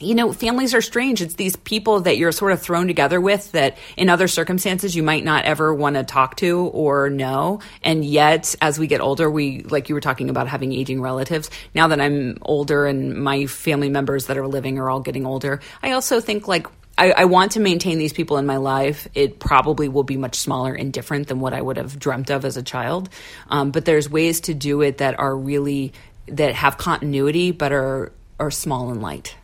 [0.00, 1.20] you know, families are strange.
[1.20, 5.02] It's these people that you're sort of thrown together with that in other circumstances you
[5.02, 7.60] might not ever want to talk to or know.
[7.82, 11.50] And yet, as we get older, we, like you were talking about having aging relatives.
[11.74, 15.60] Now that I'm older and my family members that are living are all getting older,
[15.82, 19.06] I also think like, I, I want to maintain these people in my life.
[19.14, 22.44] It probably will be much smaller and different than what I would have dreamt of
[22.44, 23.08] as a child.
[23.48, 25.92] Um, but there's ways to do it that are really,
[26.26, 29.36] that have continuity, but are, are small and light.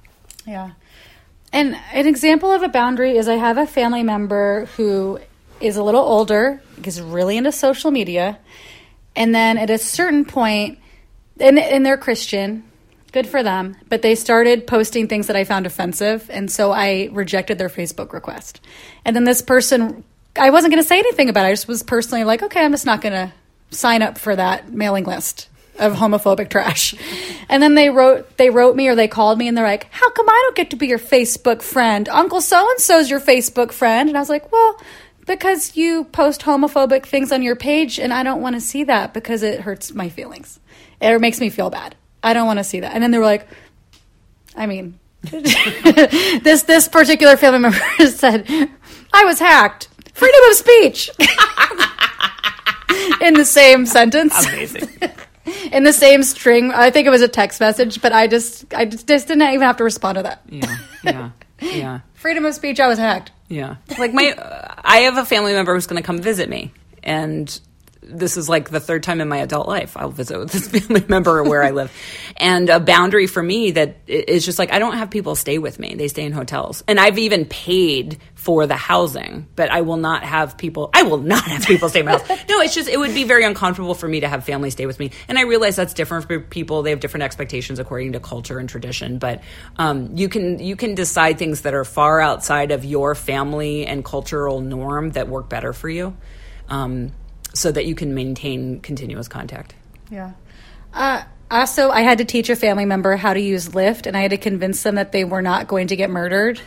[0.47, 0.73] Yeah.
[1.53, 5.21] And an example of a boundary is I have a family member who
[5.61, 8.39] is a little older, is really into social media,
[9.15, 10.79] and then at a certain point,
[11.39, 12.65] and, and they're Christian,
[13.13, 17.09] good for them, but they started posting things that I found offensive, and so I
[17.13, 18.61] rejected their Facebook request.
[19.05, 20.03] And then this person,
[20.37, 21.51] I wasn't going to say anything about it.
[21.51, 23.33] I just was personally like, okay, I'm just not going to
[23.71, 26.95] sign up for that mailing list of homophobic trash.
[27.49, 30.11] And then they wrote they wrote me or they called me and they're like, "How
[30.11, 32.09] come I don't get to be your Facebook friend?
[32.09, 34.81] Uncle so and so's your Facebook friend." And I was like, "Well,
[35.27, 39.15] because you post homophobic things on your page and I don't want to see that
[39.15, 40.61] because it hurts my feelings.
[41.01, 41.97] It makes me feel bad.
[42.23, 43.47] I don't want to see that." And then they were like,
[44.57, 48.47] I mean, this this particular family member said,
[49.13, 49.89] "I was hacked.
[50.13, 51.11] Freedom of speech."
[53.21, 54.89] In the same sentence Amazing.
[55.73, 56.71] in the same string.
[56.73, 59.63] I think it was a text message, but I just I just, just didn't even
[59.63, 60.43] have to respond to that.
[60.49, 61.31] yeah, yeah,
[61.61, 62.01] yeah.
[62.15, 62.81] Freedom of speech.
[62.81, 63.33] I was hacked.
[63.49, 63.77] Yeah.
[63.99, 67.61] Like my, uh, I have a family member who's going to come visit me, and
[68.07, 71.05] this is like the third time in my adult life I'll visit with this family
[71.09, 71.93] member where I live,
[72.37, 75.79] and a boundary for me that is just like I don't have people stay with
[75.79, 79.97] me; they stay in hotels, and I've even paid for the housing, but I will
[79.97, 80.91] not have people.
[80.93, 82.41] I will not have people stay in my house.
[82.49, 84.99] No, it's just it would be very uncomfortable for me to have family stay with
[84.99, 86.83] me, and I realize that's different for people.
[86.83, 89.43] They have different expectations according to culture and tradition, but
[89.77, 94.05] um, you can you can decide things that are far outside of your family and
[94.05, 96.15] cultural norm that work better for you,
[96.69, 97.13] um,
[97.55, 99.75] so that you can maintain continuous contact.
[100.11, 100.33] Yeah.
[100.93, 104.21] Uh, also, I had to teach a family member how to use Lyft, and I
[104.21, 106.61] had to convince them that they were not going to get murdered.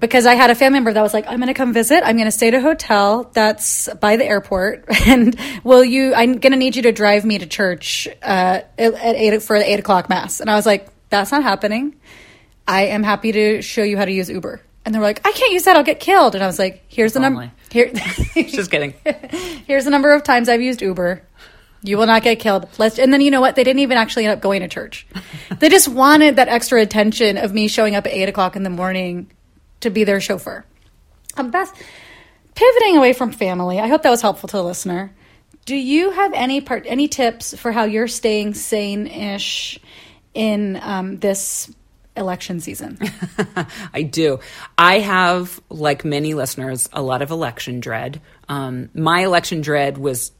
[0.00, 2.02] Because I had a family member that was like, "I'm going to come visit.
[2.04, 6.12] I'm going to stay at a hotel that's by the airport, and will you?
[6.12, 9.70] I'm going to need you to drive me to church uh, at eight for the
[9.70, 11.94] eight o'clock mass." And I was like, "That's not happening.
[12.66, 14.60] I am happy to show you how to use Uber.
[14.84, 15.76] And they're like, I can't use that.
[15.76, 16.34] I'll get killed.
[16.34, 17.52] And I was like, here's the number.
[17.72, 17.90] Here,
[18.34, 18.92] Just kidding.
[19.66, 21.22] here's the number of times I've used Uber.
[21.82, 22.68] You will not get killed.
[22.78, 23.56] Let's, and then you know what?
[23.56, 25.06] They didn't even actually end up going to church.
[25.58, 28.70] they just wanted that extra attention of me showing up at eight o'clock in the
[28.70, 29.30] morning
[29.80, 30.64] to be their chauffeur.
[31.36, 31.72] Um, Beth,
[32.54, 35.14] pivoting away from family, I hope that was helpful to the listener.
[35.64, 39.80] Do you have any part, any tips for how you're staying sane-ish
[40.34, 41.72] in um, this
[42.16, 42.98] election season?
[43.94, 44.40] I do.
[44.76, 48.20] I have, like many listeners, a lot of election dread.
[48.48, 50.32] Um, my election dread was.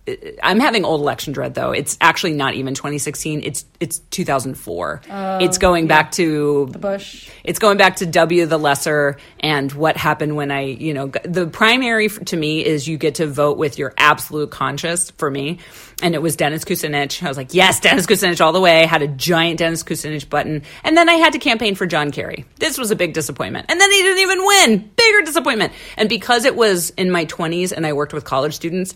[0.42, 1.70] I'm having old election dread though.
[1.70, 3.42] It's actually not even 2016.
[3.44, 5.02] It's it's 2004.
[5.40, 7.30] it's going back to The Bush.
[7.44, 11.46] It's going back to W the Lesser and what happened when I, you know, the
[11.46, 15.58] primary to me is you get to vote with your absolute conscience for me.
[16.02, 17.22] And it was Dennis Kucinich.
[17.22, 18.82] I was like, yes, Dennis Kucinich all the way.
[18.82, 20.62] I had a giant Dennis Kucinich button.
[20.82, 22.44] And then I had to campaign for John Kerry.
[22.58, 23.66] This was a big disappointment.
[23.68, 24.90] And then he didn't even win.
[24.96, 25.72] Bigger disappointment.
[25.96, 28.94] And because it was in my 20s and I worked with college students,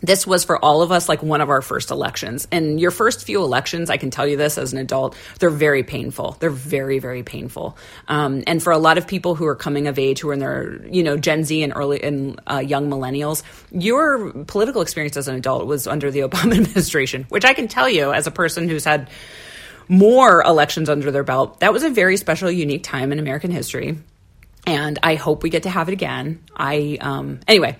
[0.00, 2.46] this was for all of us like one of our first elections.
[2.52, 5.82] And your first few elections, I can tell you this as an adult, they're very
[5.82, 6.36] painful.
[6.38, 7.76] They're very, very painful.
[8.06, 10.38] Um, and for a lot of people who are coming of age, who are in
[10.38, 15.26] their, you know, Gen Z and early and uh, young millennials, your political experience as
[15.26, 18.68] an adult was under the Obama administration, which I can tell you as a person
[18.68, 19.10] who's had
[19.88, 23.98] more elections under their belt, that was a very special, unique time in American history.
[24.66, 26.44] And I hope we get to have it again.
[26.54, 27.76] I, um, anyway.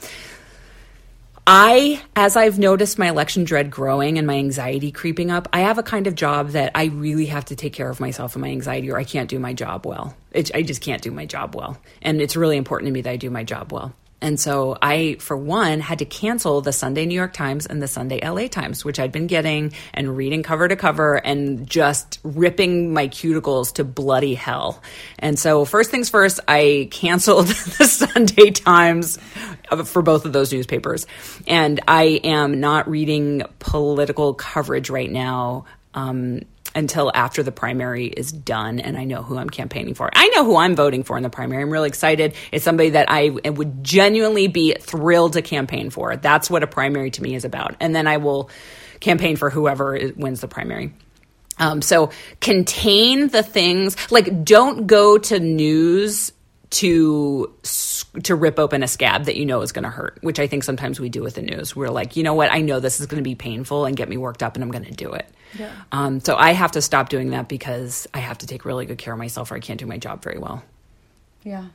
[1.50, 5.78] I, as I've noticed my election dread growing and my anxiety creeping up, I have
[5.78, 8.50] a kind of job that I really have to take care of myself and my
[8.50, 10.14] anxiety, or I can't do my job well.
[10.30, 11.78] It, I just can't do my job well.
[12.02, 13.94] And it's really important to me that I do my job well.
[14.20, 17.86] And so I, for one, had to cancel the Sunday New York Times and the
[17.86, 22.92] Sunday LA Times, which I'd been getting and reading cover to cover and just ripping
[22.92, 24.82] my cuticles to bloody hell.
[25.20, 27.46] And so, first things first, I canceled
[27.78, 29.18] the Sunday Times
[29.84, 31.06] for both of those newspapers.
[31.46, 35.66] And I am not reading political coverage right now.
[35.94, 36.42] Um,
[36.78, 40.10] until after the primary is done and I know who I'm campaigning for.
[40.14, 41.60] I know who I'm voting for in the primary.
[41.62, 42.34] I'm really excited.
[42.52, 46.14] It's somebody that I would genuinely be thrilled to campaign for.
[46.14, 47.74] That's what a primary to me is about.
[47.80, 48.48] And then I will
[49.00, 50.92] campaign for whoever wins the primary.
[51.58, 52.10] Um, so
[52.40, 56.30] contain the things like don't go to news
[56.70, 57.52] to
[58.24, 60.64] to rip open a scab that you know is going to hurt, which I think
[60.64, 61.76] sometimes we do with the news.
[61.76, 64.08] We're like, you know what, I know this is going to be painful and get
[64.08, 65.28] me worked up, and I'm going to do it.
[65.58, 65.72] Yeah.
[65.92, 68.98] Um, so I have to stop doing that because I have to take really good
[68.98, 70.62] care of myself, or I can't do my job very well.
[71.42, 71.66] Yeah.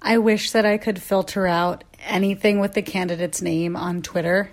[0.00, 4.50] I wish that I could filter out anything with the candidate's name on Twitter.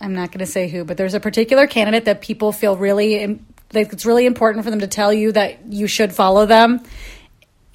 [0.00, 3.40] I'm not going to say who, but there's a particular candidate that people feel really
[3.74, 6.80] like it's really important for them to tell you that you should follow them,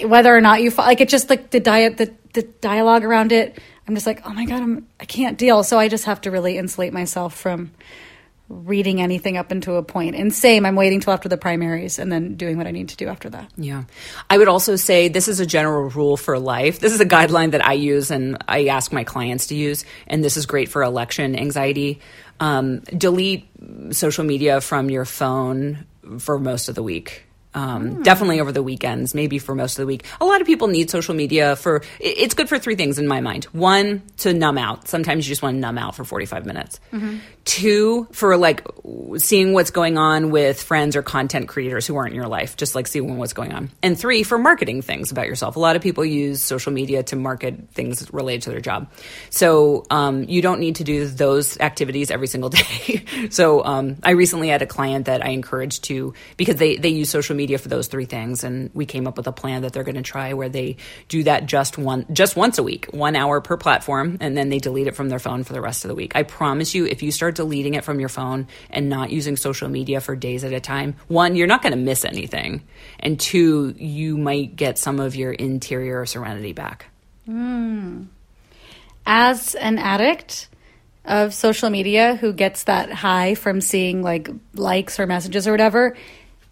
[0.01, 1.09] whether or not you like it.
[1.09, 3.59] Just like the diet, the the dialogue around it.
[3.87, 5.63] I'm just like, oh my god, I'm I can't deal.
[5.63, 7.71] So I just have to really insulate myself from
[8.49, 10.15] reading anything up into a point.
[10.15, 12.97] And same, I'm waiting till after the primaries and then doing what I need to
[12.97, 13.49] do after that.
[13.57, 13.83] Yeah.
[14.29, 16.79] I would also say this is a general rule for life.
[16.79, 19.85] This is a guideline that I use and I ask my clients to use.
[20.07, 21.99] And this is great for election anxiety.
[22.39, 23.49] Um, delete
[23.91, 25.85] social media from your phone
[26.19, 27.25] for most of the week.
[27.53, 30.05] Um, Definitely over the weekends, maybe for most of the week.
[30.19, 33.21] A lot of people need social media for, it's good for three things in my
[33.21, 33.45] mind.
[33.45, 34.87] One, to numb out.
[34.87, 36.79] Sometimes you just want to numb out for 45 minutes.
[37.45, 38.65] Two, for like
[39.17, 42.73] seeing what's going on with friends or content creators who aren't in your life, just
[42.73, 43.69] like seeing what's going on.
[43.81, 45.55] And three, for marketing things about yourself.
[45.55, 48.89] A lot of people use social media to market things related to their job.
[49.29, 53.05] So um, you don't need to do those activities every single day.
[53.29, 57.09] so um, I recently had a client that I encouraged to, because they, they use
[57.09, 58.43] social media for those three things.
[58.43, 60.77] And we came up with a plan that they're going to try where they
[61.09, 64.59] do that just one, just once a week, one hour per platform, and then they
[64.59, 66.15] delete it from their phone for the rest of the week.
[66.15, 69.69] I promise you, if you start deleting it from your phone and not using social
[69.69, 72.63] media for days at a time, one, you're not going to miss anything.
[72.99, 76.87] And two, you might get some of your interior serenity back.
[77.25, 78.03] Hmm.
[79.05, 80.49] as an addict
[81.05, 85.95] of social media who gets that high from seeing like likes or messages or whatever,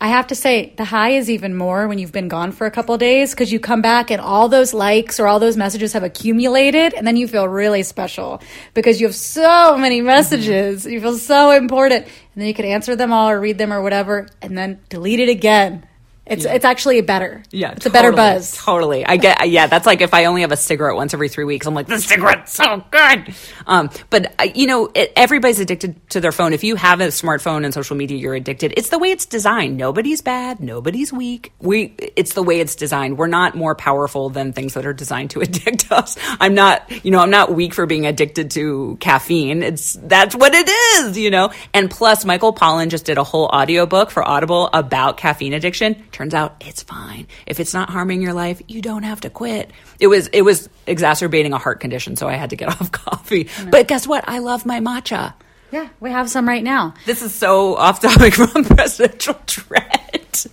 [0.01, 2.71] I have to say the high is even more when you've been gone for a
[2.71, 6.01] couple days because you come back and all those likes or all those messages have
[6.01, 8.41] accumulated and then you feel really special
[8.73, 10.07] because you have so many mm-hmm.
[10.07, 10.87] messages.
[10.87, 12.05] You feel so important.
[12.05, 15.19] And then you can answer them all or read them or whatever and then delete
[15.19, 15.85] it again.
[16.31, 17.43] It's it's actually better.
[17.51, 18.55] Yeah, it's a better buzz.
[18.55, 19.05] Totally.
[19.05, 19.49] I get.
[19.49, 21.67] Yeah, that's like if I only have a cigarette once every three weeks.
[21.67, 23.35] I'm like, this cigarette's so good.
[23.67, 26.53] Um, but uh, you know, it, everybody's addicted to their phone.
[26.53, 28.73] If you have a smartphone and social media, you're addicted.
[28.77, 29.75] It's the way it's designed.
[29.75, 30.61] Nobody's bad.
[30.61, 31.51] Nobody's weak.
[31.59, 31.95] We.
[32.15, 33.17] It's the way it's designed.
[33.17, 36.17] We're not more powerful than things that are designed to addict us.
[36.39, 36.89] I'm not.
[37.03, 39.63] You know, I'm not weak for being addicted to caffeine.
[39.63, 41.17] It's that's what it is.
[41.17, 41.51] You know.
[41.73, 46.01] And plus, Michael Pollan just did a whole audiobook for Audible about caffeine addiction.
[46.21, 47.25] Turns out it's fine.
[47.47, 49.71] If it's not harming your life, you don't have to quit.
[49.99, 53.49] It was it was exacerbating a heart condition, so I had to get off coffee.
[53.71, 54.23] But guess what?
[54.27, 55.33] I love my matcha.
[55.71, 56.93] Yeah, we have some right now.
[57.07, 60.45] This is so off topic from presidential dread.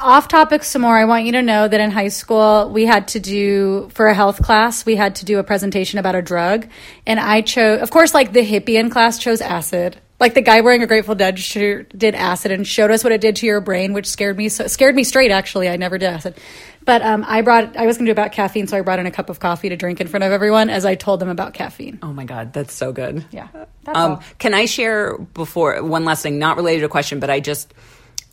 [0.00, 0.96] Off topic some more.
[0.96, 4.14] I want you to know that in high school we had to do for a
[4.14, 6.66] health class, we had to do a presentation about a drug,
[7.06, 9.98] and I chose, of course, like the hippie in class chose acid.
[10.20, 13.22] Like the guy wearing a Grateful Dead shirt did acid and showed us what it
[13.22, 14.50] did to your brain, which scared me.
[14.50, 15.30] So scared me straight.
[15.30, 16.36] Actually, I never did acid,
[16.84, 17.74] but um, I brought.
[17.76, 19.70] I was going to do about caffeine, so I brought in a cup of coffee
[19.70, 21.98] to drink in front of everyone as I told them about caffeine.
[22.02, 23.24] Oh my god, that's so good.
[23.30, 23.48] Yeah,
[23.84, 27.30] that's Um, can I share before one last thing, not related to a question, but
[27.30, 27.72] I just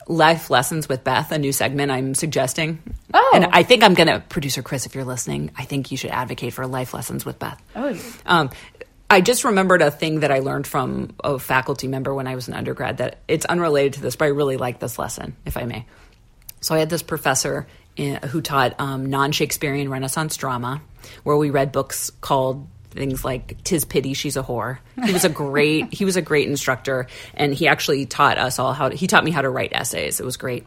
[0.09, 2.81] life lessons with Beth, a new segment I'm suggesting.
[3.13, 3.31] Oh.
[3.33, 6.53] and I think I'm gonna producer Chris, if you're listening, I think you should advocate
[6.53, 7.61] for life lessons with Beth.
[7.75, 7.97] Oh.
[8.25, 8.49] Um,
[9.09, 12.47] I just remembered a thing that I learned from a faculty member when I was
[12.47, 15.63] an undergrad that it's unrelated to this, but I really like this lesson, if I
[15.63, 15.85] may.
[16.59, 20.81] So I had this professor in, who taught um, non-Shakespearean Renaissance drama,
[21.23, 25.29] where we read books called things like "Tis Pity She's a Whore." He was a
[25.29, 29.07] great he was a great instructor, and he actually taught us all how to, he
[29.07, 30.19] taught me how to write essays.
[30.19, 30.65] It was great.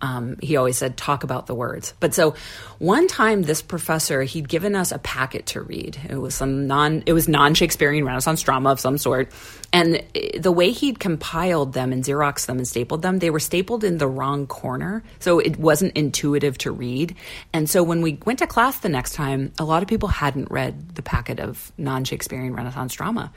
[0.00, 2.34] Um, he always said, "Talk about the words." But so
[2.78, 5.96] one time, this professor he'd given us a packet to read.
[6.08, 9.30] It was some non it was non Shakespearean Renaissance drama of some sort,
[9.72, 13.40] and eh, the way he'd compiled them and xeroxed them and stapled them, they were
[13.40, 17.14] stapled in the wrong corner, so it wasn't intuitive to read.
[17.52, 20.50] And so when we went to class the next time, a lot of people hadn't
[20.50, 23.32] read the packet of non Shakespearean Renaissance drama.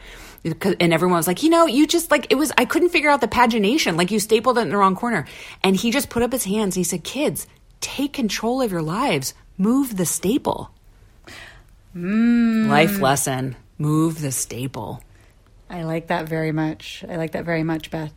[0.45, 2.51] Because- And everyone was like, you know, you just like it was.
[2.57, 3.97] I couldn't figure out the pagination.
[3.97, 5.25] Like you stapled it in the wrong corner.
[5.63, 6.75] And he just put up his hands.
[6.75, 7.47] and He said, "Kids,
[7.81, 9.33] take control of your lives.
[9.57, 10.69] Move the staple."
[11.93, 15.01] Life lesson: move the staple.
[15.69, 17.03] I like that very much.
[17.09, 18.13] I like that very much, Beth.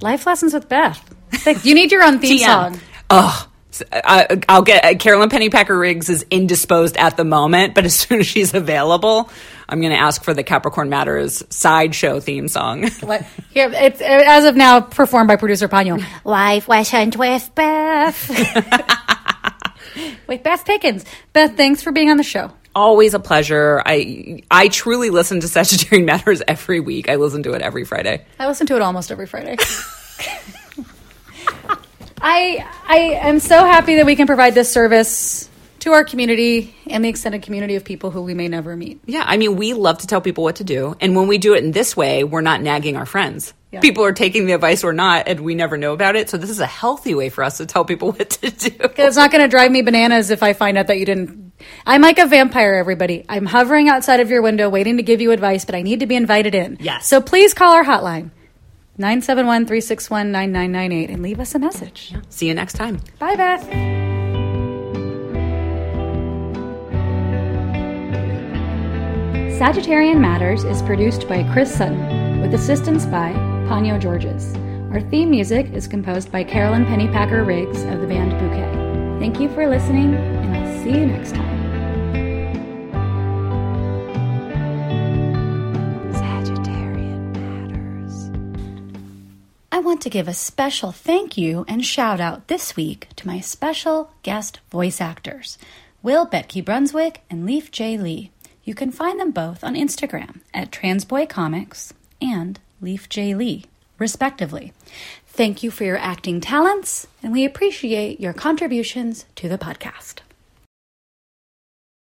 [0.00, 1.00] Life lessons with Beth.
[1.64, 2.80] You need your own theme song.
[3.10, 3.48] Oh,
[3.92, 8.20] I, I'll get uh, Carolyn Pennypacker Riggs is indisposed at the moment, but as soon
[8.20, 9.28] as she's available,
[9.68, 12.82] I'm going to ask for the Capricorn Matters sideshow theme song.
[13.50, 16.04] Here, it's as of now performed by producer Panyo.
[16.24, 18.28] Life lessons with Beth.
[20.28, 21.04] with Beth Pickens.
[21.32, 22.52] Beth, thanks for being on the show.
[22.74, 23.80] Always a pleasure.
[23.86, 27.08] I I truly listen to Sagittarian Matters every week.
[27.08, 28.26] I listen to it every Friday.
[28.38, 29.56] I listen to it almost every Friday.
[32.20, 35.48] I I am so happy that we can provide this service
[35.84, 39.02] to our community and the extended community of people who we may never meet.
[39.04, 41.54] Yeah, I mean, we love to tell people what to do, and when we do
[41.54, 43.52] it in this way, we're not nagging our friends.
[43.70, 43.80] Yeah.
[43.80, 46.30] People are taking the advice or not, and we never know about it.
[46.30, 48.70] So this is a healthy way for us to tell people what to do.
[48.96, 51.52] It's not going to drive me bananas if I find out that you didn't.
[51.84, 53.26] I'm like a vampire, everybody.
[53.28, 56.06] I'm hovering outside of your window waiting to give you advice, but I need to
[56.06, 56.78] be invited in.
[56.80, 57.06] Yes.
[57.06, 58.30] So please call our hotline,
[58.96, 62.14] 971 361 9998, and leave us a message.
[62.30, 63.02] See you next time.
[63.18, 64.13] Bye, Beth.
[69.64, 73.32] Sagittarian Matters is produced by Chris Sutton, with assistance by
[73.66, 74.54] Panyo Georges.
[74.92, 79.18] Our theme music is composed by Carolyn Pennypacker Riggs of the band Bouquet.
[79.18, 81.64] Thank you for listening, and I'll see you next time.
[86.12, 88.30] Sagittarian matters.
[89.72, 93.40] I want to give a special thank you and shout out this week to my
[93.40, 95.56] special guest voice actors,
[96.02, 97.96] Will Betke Brunswick and Leaf J.
[97.96, 98.30] Lee.
[98.64, 103.34] You can find them both on Instagram at Transboy Comics and Leaf J.
[103.34, 103.66] Lee,
[103.98, 104.72] respectively.
[105.26, 110.23] Thank you for your acting talents, and we appreciate your contributions to the podcast.